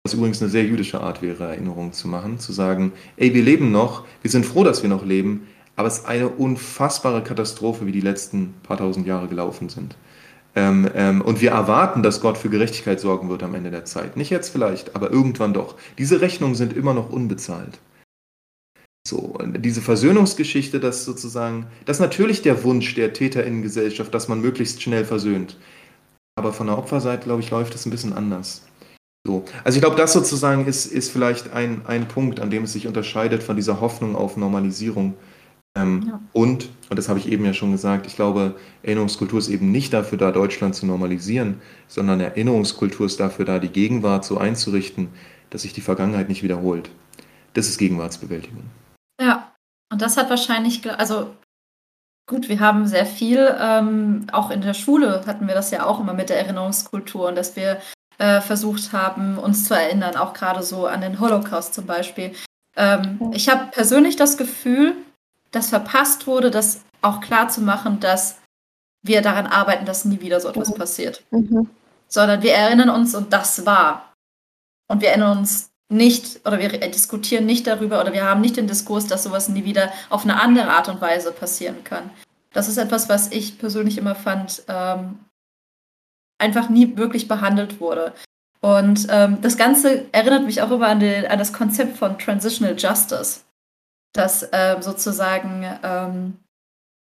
[0.04, 3.72] Was übrigens eine sehr jüdische Art wäre, Erinnerungen zu machen, zu sagen, ey, wir leben
[3.72, 7.92] noch, wir sind froh, dass wir noch leben, aber es ist eine unfassbare Katastrophe, wie
[7.92, 9.96] die letzten paar tausend Jahre gelaufen sind.
[10.56, 14.18] Ähm, ähm, und wir erwarten, dass Gott für Gerechtigkeit sorgen wird am Ende der Zeit.
[14.18, 15.78] Nicht jetzt vielleicht, aber irgendwann doch.
[15.98, 17.80] Diese Rechnungen sind immer noch unbezahlt.
[19.08, 24.82] So, diese Versöhnungsgeschichte, das sozusagen, das ist natürlich der Wunsch der TäterInnen-Gesellschaft, dass man möglichst
[24.82, 25.58] schnell versöhnt.
[26.36, 28.64] Aber von der Opferseite, glaube ich, läuft es ein bisschen anders.
[29.26, 29.44] So.
[29.64, 32.88] Also ich glaube, das sozusagen ist, ist vielleicht ein, ein Punkt, an dem es sich
[32.88, 35.16] unterscheidet von dieser Hoffnung auf Normalisierung.
[35.76, 36.22] Ähm, ja.
[36.34, 39.94] Und, und das habe ich eben ja schon gesagt, ich glaube, Erinnerungskultur ist eben nicht
[39.94, 45.10] dafür da, Deutschland zu normalisieren, sondern Erinnerungskultur ist dafür da, die Gegenwart so einzurichten,
[45.50, 46.90] dass sich die Vergangenheit nicht wiederholt.
[47.54, 48.64] Das ist Gegenwartsbewältigung.
[49.20, 49.52] Ja,
[49.92, 51.36] und das hat wahrscheinlich, also
[52.28, 56.00] gut, wir haben sehr viel, ähm, auch in der Schule hatten wir das ja auch
[56.00, 57.82] immer mit der Erinnerungskultur und dass wir
[58.20, 62.34] äh, versucht haben, uns zu erinnern, auch gerade so an den Holocaust zum Beispiel.
[62.78, 64.96] Ähm, ich habe persönlich das Gefühl,
[65.52, 68.38] dass verpasst wurde, das auch klar zu machen, dass
[69.02, 70.76] wir daran arbeiten, dass nie wieder so etwas mhm.
[70.76, 71.24] passiert.
[71.32, 71.70] Mhm.
[72.08, 74.14] Sondern wir erinnern uns und das war.
[74.88, 78.68] Und wir erinnern uns nicht oder wir diskutieren nicht darüber oder wir haben nicht den
[78.68, 82.12] Diskurs, dass sowas nie wieder auf eine andere Art und Weise passieren kann.
[82.54, 85.20] Das ist etwas, was ich persönlich immer fand, ähm,
[86.40, 88.14] einfach nie wirklich behandelt wurde.
[88.62, 92.76] Und ähm, das Ganze erinnert mich auch immer an, den, an, das Konzept von Transitional
[92.78, 93.42] Justice,
[94.14, 96.40] dass ähm, sozusagen ähm,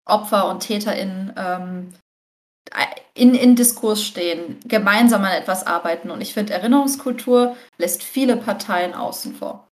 [0.05, 1.93] Opfer und TäterInnen ähm,
[3.13, 6.09] in, in Diskurs stehen, gemeinsam an etwas arbeiten.
[6.09, 9.67] Und ich finde, Erinnerungskultur lässt viele Parteien außen vor.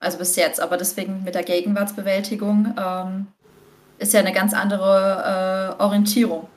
[0.00, 3.26] Also bis jetzt, aber deswegen mit der Gegenwartsbewältigung ähm,
[3.98, 6.48] ist ja eine ganz andere äh, Orientierung.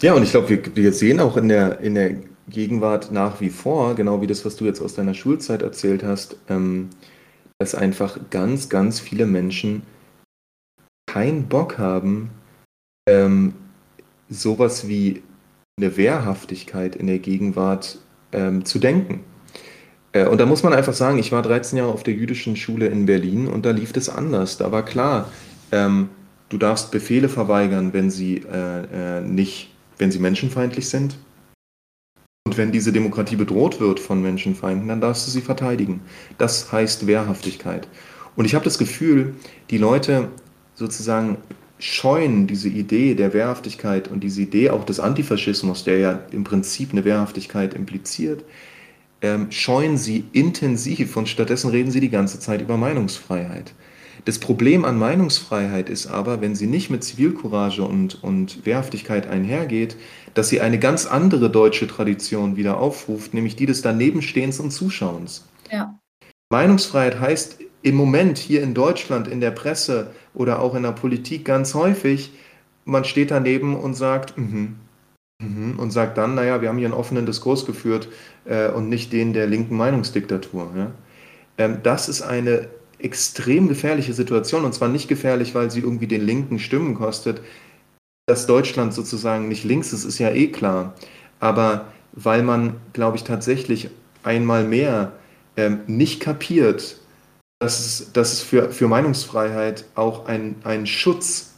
[0.00, 2.16] Ja, und ich glaube, wir, wir sehen auch in der, in der
[2.48, 6.36] Gegenwart nach wie vor, genau wie das, was du jetzt aus deiner Schulzeit erzählt hast,
[6.48, 6.90] ähm,
[7.58, 9.82] dass einfach ganz, ganz viele Menschen
[11.06, 12.30] keinen Bock haben,
[13.08, 13.54] ähm,
[14.30, 15.22] sowas wie
[15.76, 17.98] eine Wehrhaftigkeit in der Gegenwart
[18.32, 19.24] ähm, zu denken.
[20.12, 22.86] Äh, und da muss man einfach sagen, ich war 13 Jahre auf der jüdischen Schule
[22.86, 24.56] in Berlin und da lief das anders.
[24.56, 25.30] Da war klar,
[25.72, 26.08] ähm,
[26.48, 31.18] du darfst Befehle verweigern, wenn sie äh, äh, nicht, wenn sie menschenfeindlich sind.
[32.46, 36.00] Und wenn diese Demokratie bedroht wird von Menschenfeinden, dann darfst du sie verteidigen.
[36.38, 37.86] Das heißt Wehrhaftigkeit.
[38.34, 39.34] Und ich habe das Gefühl,
[39.70, 40.28] die Leute
[40.74, 41.36] sozusagen
[41.80, 46.92] scheuen diese Idee der Wehrhaftigkeit und diese Idee auch des Antifaschismus, der ja im Prinzip
[46.92, 48.44] eine Wehrhaftigkeit impliziert,
[49.22, 53.74] ähm, scheuen sie intensiv und stattdessen reden sie die ganze Zeit über Meinungsfreiheit.
[54.24, 59.96] Das Problem an Meinungsfreiheit ist aber, wenn sie nicht mit Zivilcourage und, und Wehrhaftigkeit einhergeht,
[60.34, 65.48] dass sie eine ganz andere deutsche Tradition wieder aufruft, nämlich die des Danebenstehens und Zuschauens.
[65.70, 65.98] Ja.
[66.50, 71.44] Meinungsfreiheit heißt im Moment hier in Deutschland in der Presse oder auch in der Politik
[71.44, 72.32] ganz häufig,
[72.84, 74.76] man steht daneben und sagt, mhm,
[75.40, 78.08] mhm, und sagt dann, naja, wir haben hier einen offenen Diskurs geführt
[78.44, 80.72] äh, und nicht den der linken Meinungsdiktatur.
[80.76, 80.90] Ja?
[81.58, 82.68] Ähm, das ist eine
[82.98, 87.40] extrem gefährliche Situation und zwar nicht gefährlich, weil sie irgendwie den Linken Stimmen kostet.
[88.26, 90.94] Dass Deutschland sozusagen nicht links ist, ist ja eh klar.
[91.40, 93.90] Aber weil man, glaube ich, tatsächlich
[94.22, 95.12] einmal mehr
[95.56, 96.99] ähm, nicht kapiert,
[97.60, 101.52] dass es, dass es für, für Meinungsfreiheit auch einen Schutz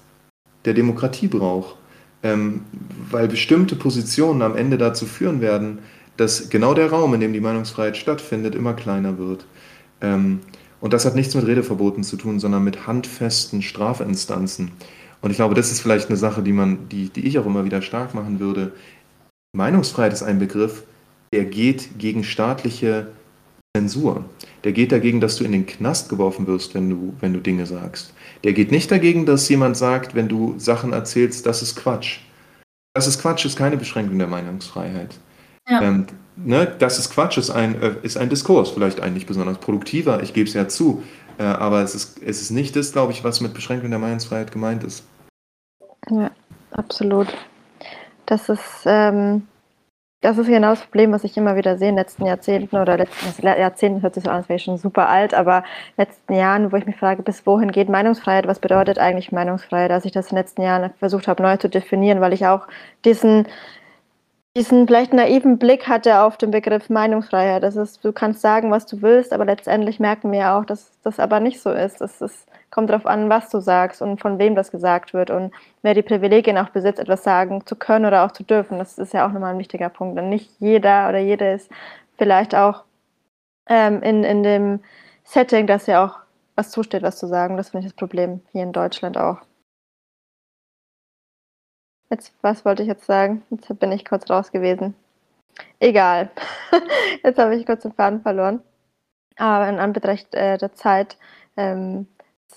[0.66, 1.76] der Demokratie braucht.
[2.24, 2.62] Ähm,
[3.10, 5.80] weil bestimmte Positionen am Ende dazu führen werden,
[6.16, 9.44] dass genau der Raum, in dem die Meinungsfreiheit stattfindet, immer kleiner wird.
[10.00, 10.40] Ähm,
[10.80, 14.70] und das hat nichts mit Redeverboten zu tun, sondern mit handfesten Strafinstanzen.
[15.20, 17.64] Und ich glaube, das ist vielleicht eine Sache, die, man, die, die ich auch immer
[17.64, 18.72] wieder stark machen würde.
[19.52, 20.84] Meinungsfreiheit ist ein Begriff,
[21.32, 23.08] der geht gegen staatliche
[23.76, 24.26] Zensur.
[24.64, 27.64] Der geht dagegen, dass du in den Knast geworfen wirst, wenn du, wenn du Dinge
[27.64, 28.12] sagst.
[28.44, 32.18] Der geht nicht dagegen, dass jemand sagt, wenn du Sachen erzählst, das ist Quatsch.
[32.94, 35.18] Das ist Quatsch, ist keine Beschränkung der Meinungsfreiheit.
[35.66, 35.80] Ja.
[35.80, 36.06] Ähm,
[36.36, 40.22] ne, das ist Quatsch, ist ein, äh, ist ein Diskurs, vielleicht ein nicht besonders produktiver,
[40.22, 41.02] ich gebe es ja zu,
[41.38, 44.52] äh, aber es ist, es ist nicht das, glaube ich, was mit Beschränkung der Meinungsfreiheit
[44.52, 45.04] gemeint ist.
[46.10, 46.30] Ja,
[46.72, 47.28] absolut.
[48.26, 49.44] Das ist, ähm,
[50.22, 52.96] das ist genau das Problem, was ich immer wieder sehe in den letzten Jahrzehnten oder
[52.96, 56.06] letzten Jahrzehnten hört sich so an, als wäre ich schon super alt, aber in den
[56.06, 60.04] letzten Jahren, wo ich mich frage, bis wohin geht Meinungsfreiheit, was bedeutet eigentlich Meinungsfreiheit, als
[60.04, 62.68] ich das in den letzten Jahren versucht habe, neu zu definieren, weil ich auch
[63.04, 63.48] diesen,
[64.56, 67.64] diesen vielleicht naiven Blick hatte auf den Begriff Meinungsfreiheit.
[67.64, 71.18] Das ist, du kannst sagen, was du willst, aber letztendlich merken wir auch, dass das
[71.18, 72.00] aber nicht so ist.
[72.00, 75.52] Es ist, kommt darauf an, was du sagst und von wem das gesagt wird und
[75.82, 78.78] wer die Privilegien auch besitzt, etwas sagen zu können oder auch zu dürfen.
[78.78, 80.18] Das ist ja auch nochmal ein wichtiger Punkt.
[80.18, 81.70] Und nicht jeder oder jede ist
[82.16, 82.84] vielleicht auch
[83.68, 84.80] ähm, in, in dem
[85.22, 86.18] Setting, dass ja auch
[86.56, 87.58] was zusteht, was zu sagen.
[87.58, 89.38] Das finde ich das Problem hier in Deutschland auch.
[92.10, 93.42] Jetzt, was wollte ich jetzt sagen?
[93.50, 94.94] Jetzt bin ich kurz raus gewesen.
[95.78, 96.30] Egal.
[97.22, 98.62] jetzt habe ich kurz den Faden verloren.
[99.36, 101.16] Aber in Anbetracht äh, der Zeit,
[101.56, 102.06] ähm,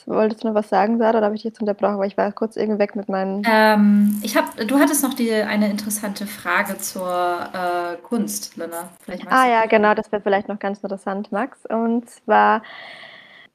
[0.05, 1.97] wolltest du noch was sagen, Sarah, oder habe ich dich jetzt unterbrochen?
[1.97, 3.43] Weil ich war kurz irgendwie weg mit meinen.
[3.49, 7.07] Ähm, ich hab, du hattest noch die, eine interessante Frage zur
[7.53, 8.89] äh, Kunst, Lena.
[9.29, 11.65] ah ja, genau, das wäre vielleicht noch ganz interessant, Max.
[11.65, 12.61] Und zwar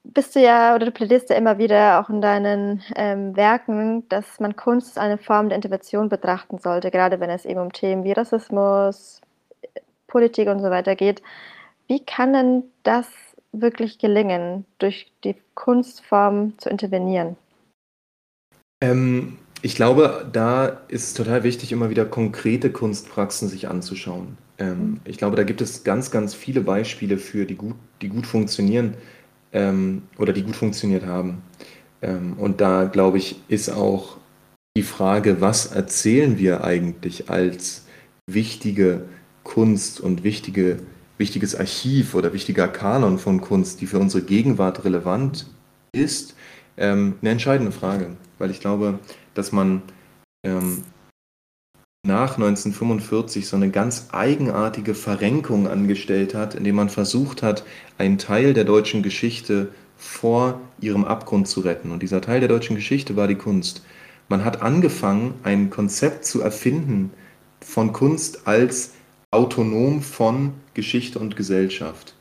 [0.04, 4.40] bist du ja oder du plädierst ja immer wieder auch in deinen ähm, Werken, dass
[4.40, 8.04] man Kunst als eine Form der Intervention betrachten sollte, gerade wenn es eben um Themen
[8.04, 9.20] wie Rassismus,
[10.06, 11.22] Politik und so weiter geht.
[11.86, 13.06] Wie kann denn das
[13.52, 17.36] wirklich gelingen, durch die Kunstform zu intervenieren?
[18.82, 24.38] Ähm, ich glaube, da ist total wichtig, immer wieder konkrete Kunstpraxen sich anzuschauen.
[24.58, 28.26] Ähm, ich glaube, da gibt es ganz, ganz viele Beispiele für, die gut, die gut
[28.26, 28.94] funktionieren
[29.52, 31.42] ähm, oder die gut funktioniert haben.
[32.02, 34.16] Ähm, und da, glaube ich, ist auch
[34.76, 37.86] die Frage, was erzählen wir eigentlich als
[38.26, 39.02] wichtige
[39.42, 40.78] Kunst und wichtige,
[41.20, 45.46] wichtiges Archiv oder wichtiger Kanon von Kunst, die für unsere Gegenwart relevant
[45.92, 46.34] ist,
[46.76, 48.16] ähm, eine entscheidende Frage.
[48.38, 48.98] Weil ich glaube,
[49.34, 49.82] dass man
[50.44, 50.82] ähm,
[52.04, 57.64] nach 1945 so eine ganz eigenartige Verrenkung angestellt hat, indem man versucht hat,
[57.98, 59.68] einen Teil der deutschen Geschichte
[59.98, 61.90] vor ihrem Abgrund zu retten.
[61.90, 63.84] Und dieser Teil der deutschen Geschichte war die Kunst.
[64.30, 67.12] Man hat angefangen, ein Konzept zu erfinden
[67.60, 68.92] von Kunst als
[69.30, 72.14] autonom von Geschichte und Gesellschaft.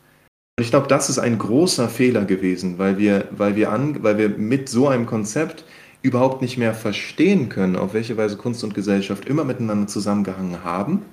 [0.57, 4.17] Und ich glaube, das ist ein großer Fehler gewesen, weil wir, weil wir, an, weil
[4.17, 5.63] wir mit so einem Konzept
[6.01, 11.03] überhaupt nicht mehr verstehen können, auf welche Weise Kunst und Gesellschaft immer miteinander zusammengehangen haben.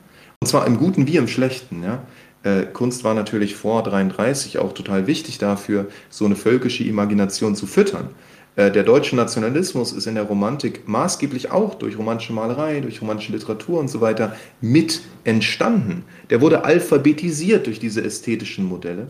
[0.40, 1.84] Und zwar im Guten wie im Schlechten.
[1.84, 2.02] Ja?
[2.42, 7.68] Äh, Kunst war natürlich vor 33 auch total wichtig dafür, so eine völkische Imagination zu
[7.68, 8.10] füttern.
[8.56, 13.32] Äh, der deutsche Nationalismus ist in der Romantik maßgeblich auch durch romantische Malerei, durch romantische
[13.32, 16.04] Literatur und so weiter mit entstanden.
[16.30, 19.08] Der wurde alphabetisiert durch diese ästhetischen Modelle.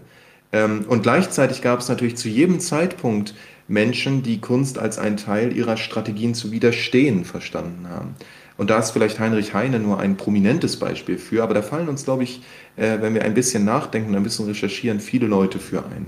[0.53, 3.35] Ähm, und gleichzeitig gab es natürlich zu jedem Zeitpunkt
[3.69, 8.15] Menschen, die Kunst als einen Teil ihrer Strategien zu widerstehen verstanden haben.
[8.57, 12.05] Und da ist vielleicht Heinrich Heine nur ein prominentes Beispiel für, aber da fallen uns,
[12.05, 12.43] glaube ich,
[12.77, 16.07] äh, wenn wir ein bisschen nachdenken, ein bisschen recherchieren, viele Leute für ein.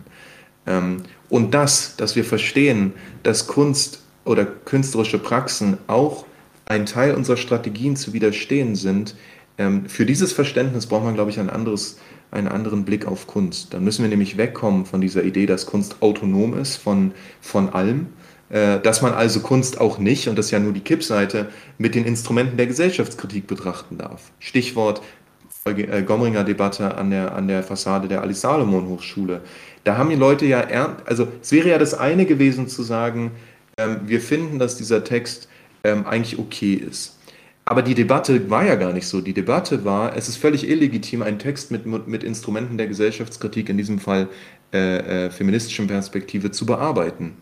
[0.68, 2.92] Ähm, und das, dass wir verstehen,
[3.22, 6.26] dass Kunst oder künstlerische Praxen auch
[6.66, 9.14] ein Teil unserer Strategien zu widerstehen sind,
[9.56, 11.98] ähm, für dieses Verständnis braucht man, glaube ich, ein anderes,
[12.30, 13.74] einen anderen Blick auf Kunst.
[13.74, 18.06] Dann müssen wir nämlich wegkommen von dieser Idee, dass Kunst autonom ist von, von allem,
[18.50, 21.48] äh, dass man also Kunst auch nicht, und das ist ja nur die Kippseite,
[21.78, 24.30] mit den Instrumenten der Gesellschaftskritik betrachten darf.
[24.38, 25.02] Stichwort
[25.74, 29.42] Gomringer Debatte an der, an der Fassade der Alice Salomon Hochschule.
[29.84, 33.32] Da haben die Leute ja, also es wäre ja das eine gewesen zu sagen,
[33.78, 35.48] ähm, wir finden, dass dieser Text
[35.84, 37.16] ähm, eigentlich okay ist.
[37.64, 39.20] Aber die Debatte war ja gar nicht so.
[39.20, 43.76] Die Debatte war, es ist völlig illegitim, einen Text mit, mit Instrumenten der Gesellschaftskritik, in
[43.76, 44.28] diesem Fall
[44.72, 47.36] äh, äh, feministischen Perspektive, zu bearbeiten.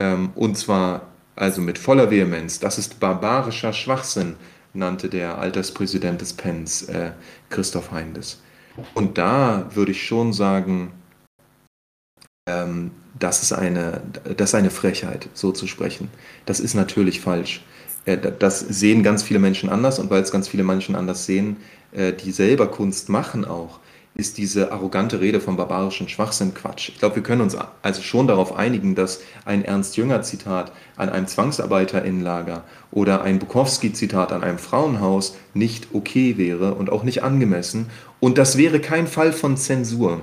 [0.00, 2.60] Ähm, und zwar also mit voller Vehemenz.
[2.60, 4.36] Das ist barbarischer Schwachsinn,
[4.76, 7.12] nannte der Alterspräsident des Pens, äh,
[7.50, 8.40] Christoph Heindes.
[8.94, 10.92] Und da würde ich schon sagen,
[12.48, 14.02] ähm, das, ist eine,
[14.36, 16.08] das ist eine Frechheit, so zu sprechen.
[16.44, 17.64] Das ist natürlich falsch.
[18.04, 21.56] Äh, das sehen ganz viele Menschen anders und weil es ganz viele Menschen anders sehen,
[21.92, 23.80] äh, die selber Kunst machen auch,
[24.16, 26.88] ist diese arrogante Rede vom barbarischen Schwachsinn Quatsch.
[26.88, 32.64] Ich glaube, wir können uns also schon darauf einigen, dass ein Ernst-Jünger-Zitat an einem Zwangsarbeiterinnenlager
[32.90, 37.90] oder ein Bukowski-Zitat an einem Frauenhaus nicht okay wäre und auch nicht angemessen.
[38.18, 40.22] Und das wäre kein Fall von Zensur.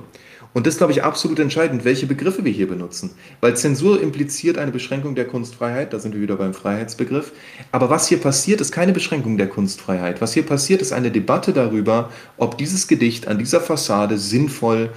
[0.54, 3.12] Und das ist, glaube ich, absolut entscheidend, welche Begriffe wir hier benutzen.
[3.41, 7.32] Weil Zensur impliziert eine Beschränkung der Kunstfreiheit, da sind wir wieder beim Freiheitsbegriff.
[7.72, 10.22] Aber was hier passiert, ist keine Beschränkung der Kunstfreiheit.
[10.22, 14.91] Was hier passiert, ist eine Debatte darüber, ob dieses Gedicht an dieser Fassade sinnvoll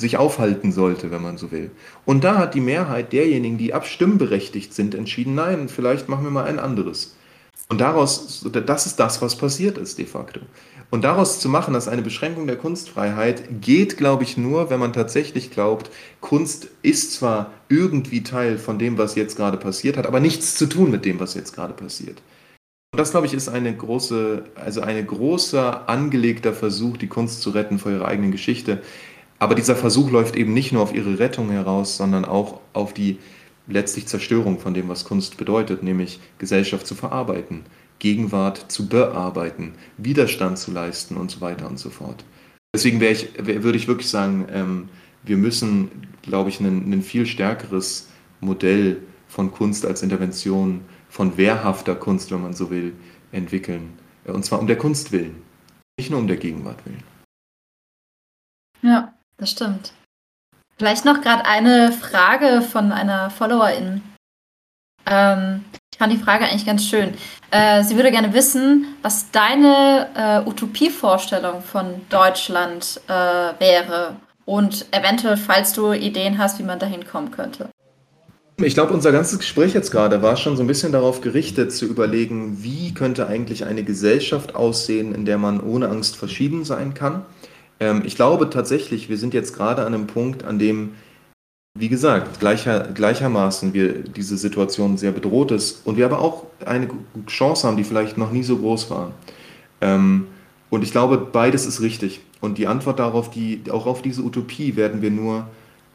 [0.00, 1.70] sich aufhalten sollte, wenn man so will.
[2.04, 6.44] Und da hat die Mehrheit derjenigen, die abstimmberechtigt sind, entschieden, nein, vielleicht machen wir mal
[6.44, 7.16] ein anderes.
[7.68, 10.40] Und daraus, das ist das, was passiert ist de facto.
[10.90, 14.94] Und daraus zu machen, dass eine Beschränkung der Kunstfreiheit geht, glaube ich, nur, wenn man
[14.94, 20.20] tatsächlich glaubt, Kunst ist zwar irgendwie Teil von dem, was jetzt gerade passiert, hat aber
[20.20, 22.22] nichts zu tun mit dem, was jetzt gerade passiert.
[22.92, 27.50] Und das, glaube ich, ist eine große, also ein großer angelegter Versuch, die Kunst zu
[27.50, 28.80] retten vor ihrer eigenen Geschichte.
[29.38, 33.18] Aber dieser Versuch läuft eben nicht nur auf ihre Rettung heraus, sondern auch auf die
[33.66, 37.64] letztlich Zerstörung von dem, was Kunst bedeutet, nämlich Gesellschaft zu verarbeiten,
[37.98, 42.24] Gegenwart zu bearbeiten, Widerstand zu leisten und so weiter und so fort.
[42.74, 44.88] Deswegen ich, würde ich wirklich sagen, ähm,
[45.22, 48.08] wir müssen, glaube ich, ein, viel stärkeres
[48.40, 52.94] Modell von Kunst als Intervention, von wehrhafter Kunst, wenn man so will,
[53.32, 53.98] entwickeln.
[54.24, 55.42] Und zwar um der Kunst willen,
[55.98, 57.02] nicht nur um der Gegenwart willen.
[58.82, 59.92] Ja, das stimmt.
[60.76, 64.02] Vielleicht noch gerade eine Frage von einer Followerin.
[65.06, 65.64] Ähm,
[65.98, 67.10] fand die Frage eigentlich ganz schön.
[67.50, 75.36] Äh, sie würde gerne wissen, was deine äh, Utopievorstellung von Deutschland äh, wäre und eventuell,
[75.36, 77.68] falls du Ideen hast, wie man dahin kommen könnte.
[78.60, 81.84] Ich glaube, unser ganzes Gespräch jetzt gerade war schon so ein bisschen darauf gerichtet, zu
[81.84, 87.24] überlegen, wie könnte eigentlich eine Gesellschaft aussehen, in der man ohne Angst verschieden sein kann.
[87.78, 90.94] Ähm, ich glaube tatsächlich, wir sind jetzt gerade an einem Punkt, an dem
[91.78, 96.88] wie gesagt, gleicher, gleichermaßen wir diese Situation sehr bedroht ist und wir aber auch eine
[97.26, 99.12] Chance haben, die vielleicht noch nie so groß war.
[99.80, 100.26] Ähm,
[100.70, 102.20] und ich glaube, beides ist richtig.
[102.40, 105.46] Und die Antwort darauf, die, auch auf diese Utopie, werden wir nur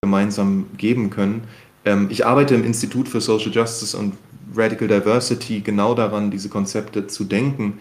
[0.02, 1.44] gemeinsam geben können.
[1.86, 4.14] Ähm, ich arbeite im Institut für Social Justice und
[4.56, 7.80] Radical Diversity genau daran, diese Konzepte zu denken.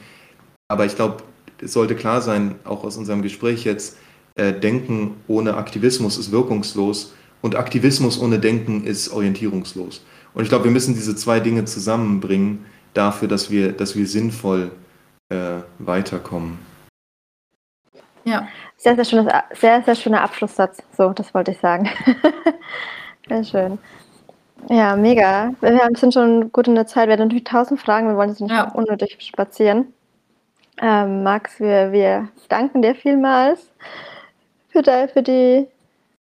[0.68, 1.18] Aber ich glaube,
[1.60, 3.96] es sollte klar sein, auch aus unserem Gespräch jetzt,
[4.34, 10.04] äh, Denken ohne Aktivismus ist wirkungslos und Aktivismus ohne Denken ist orientierungslos.
[10.34, 12.64] Und ich glaube, wir müssen diese zwei Dinge zusammenbringen
[12.94, 14.70] dafür, dass wir, dass wir sinnvoll
[15.28, 16.58] äh, weiterkommen.
[18.24, 18.48] Ja.
[18.76, 20.82] Sehr, sehr, schönes, sehr, sehr schöner Abschlusssatz.
[20.96, 21.88] So, das wollte ich sagen.
[23.28, 23.78] sehr schön.
[24.68, 25.52] Ja, mega.
[25.60, 27.08] Wir sind schon gut in der Zeit.
[27.08, 28.08] Wir haben natürlich tausend Fragen.
[28.08, 28.70] Wir wollen jetzt nicht ja.
[28.72, 29.92] unnötig spazieren.
[30.80, 33.70] Ähm, Max, wir, wir danken dir vielmals
[34.70, 35.66] für, die, für die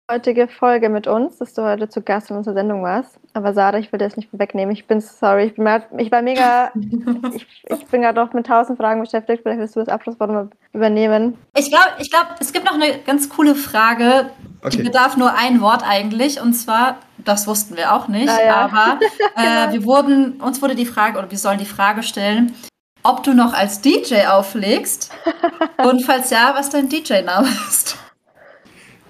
[0.09, 3.17] heutige Folge mit uns, dass du heute zu Gast in unserer Sendung warst.
[3.33, 4.73] Aber Sarah, ich will das nicht wegnehmen.
[4.73, 5.45] Ich bin sorry.
[5.45, 6.71] Ich, bin mal, ich war mega.
[7.35, 9.41] ich, ich bin gerade noch mit tausend Fragen beschäftigt.
[9.43, 11.37] Vielleicht willst du das Abschlusswort mal übernehmen.
[11.57, 14.29] Ich glaube, ich glaub, es gibt noch eine ganz coole Frage.
[14.61, 14.77] Okay.
[14.77, 16.39] Die bedarf nur ein Wort eigentlich.
[16.39, 18.55] Und zwar, das wussten wir auch nicht, ah, ja.
[18.55, 18.99] aber
[19.35, 19.73] äh, genau.
[19.73, 22.53] wir wurden, uns wurde die Frage, oder wir sollen die Frage stellen,
[23.01, 25.11] ob du noch als DJ auflegst.
[25.77, 27.97] und falls ja, was dein DJ-Name ist.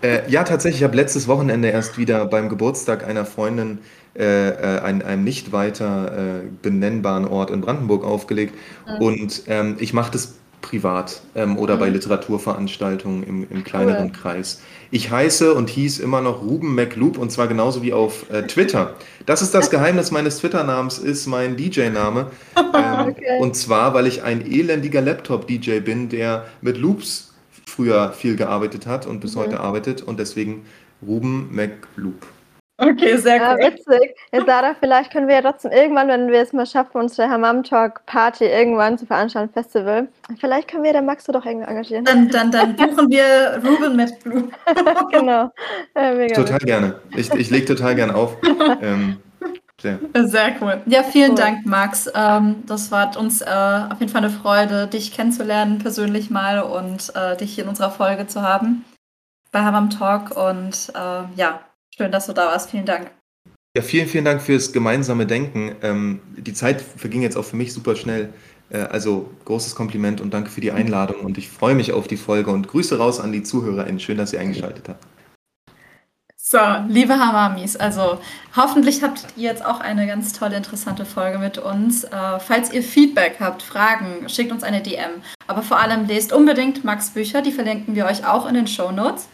[0.01, 0.81] Äh, ja, tatsächlich.
[0.81, 3.79] Ich habe letztes Wochenende erst wieder beim Geburtstag einer Freundin
[4.17, 8.55] äh, äh, an einem nicht weiter äh, benennbaren Ort in Brandenburg aufgelegt.
[8.85, 9.01] Mhm.
[9.01, 14.61] Und ähm, ich mache das privat ähm, oder bei Literaturveranstaltungen im, im kleineren Kreis.
[14.89, 18.95] Ich heiße und hieß immer noch Ruben McLoop und zwar genauso wie auf äh, Twitter.
[19.25, 22.31] Das ist das Geheimnis meines Twitter-Namens, ist mein DJ-Name.
[22.73, 23.39] Ähm, Okay.
[23.39, 27.34] Und zwar, weil ich ein elendiger Laptop-DJ bin, der mit Loops
[27.75, 30.65] früher viel gearbeitet hat und bis heute arbeitet und deswegen
[31.05, 32.25] Ruben McLoop.
[32.77, 33.67] Okay, sehr Ja, cool.
[33.71, 34.15] witzig.
[34.33, 37.63] Ja, Sarah, vielleicht können wir ja trotzdem irgendwann, wenn wir es mal schaffen, unsere Hammam
[37.63, 40.09] Talk Party irgendwann zu veranstalten, Festival.
[40.41, 42.03] Vielleicht können wir den Max doch irgendwie engagieren.
[42.03, 44.49] Dann, dann, dann buchen wir Ruben mit Blue.
[45.11, 45.51] genau.
[45.95, 46.67] Äh, mega Total witzig.
[46.67, 46.95] gerne.
[47.15, 48.35] Ich, ich lege total gerne auf.
[48.81, 49.17] Ähm,
[49.85, 50.27] sehr.
[50.27, 50.81] Sehr cool.
[50.85, 51.37] Ja, vielen Cool.
[51.37, 52.09] Dank, Max.
[52.13, 57.13] Ähm, das war uns äh, auf jeden Fall eine Freude, dich kennenzulernen persönlich mal und
[57.15, 58.83] äh, dich hier in unserer Folge zu haben
[59.51, 60.35] bei Hamam Talk.
[60.35, 61.61] Und äh, ja,
[61.95, 62.71] schön, dass du da warst.
[62.71, 63.11] Vielen Dank.
[63.75, 65.75] Ja, vielen, vielen Dank fürs gemeinsame Denken.
[65.81, 68.33] Ähm, die Zeit verging jetzt auch für mich super schnell.
[68.69, 72.17] Äh, also großes Kompliment und danke für die Einladung und ich freue mich auf die
[72.17, 73.99] Folge und Grüße raus an die ZuhörerInnen.
[73.99, 75.05] Schön, dass ihr eingeschaltet habt.
[76.47, 78.19] So, liebe Hamamis, also
[78.55, 82.03] hoffentlich habt ihr jetzt auch eine ganz tolle, interessante Folge mit uns.
[82.03, 85.23] Äh, falls ihr Feedback habt, Fragen, schickt uns eine DM.
[85.47, 88.91] Aber vor allem lest unbedingt Max Bücher, die verlinken wir euch auch in den Show
[88.91, 89.27] Notes.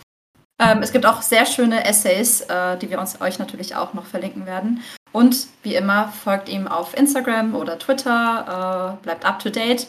[0.57, 4.05] Ähm, es gibt auch sehr schöne Essays, äh, die wir uns euch natürlich auch noch
[4.05, 4.81] verlinken werden.
[5.11, 9.85] Und wie immer, folgt ihm auf Instagram oder Twitter, äh, bleibt up to date.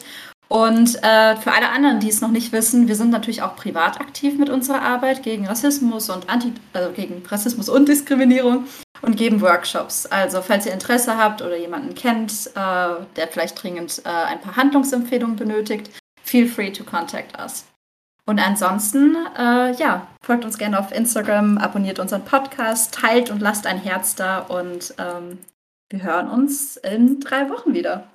[0.53, 3.99] Und äh, für alle anderen, die es noch nicht wissen, wir sind natürlich auch privat
[3.99, 8.67] aktiv mit unserer Arbeit gegen Rassismus und Anti also gegen Rassismus und Diskriminierung
[9.01, 10.05] und geben Workshops.
[10.05, 14.55] Also falls ihr Interesse habt oder jemanden kennt, äh, der vielleicht dringend äh, ein paar
[14.55, 15.89] Handlungsempfehlungen benötigt,
[16.21, 17.65] feel free to contact us.
[18.27, 23.65] Und ansonsten, äh, ja, folgt uns gerne auf Instagram, abonniert unseren Podcast, teilt und lasst
[23.65, 25.39] ein Herz da und ähm,
[25.89, 28.12] wir hören uns in drei Wochen wieder.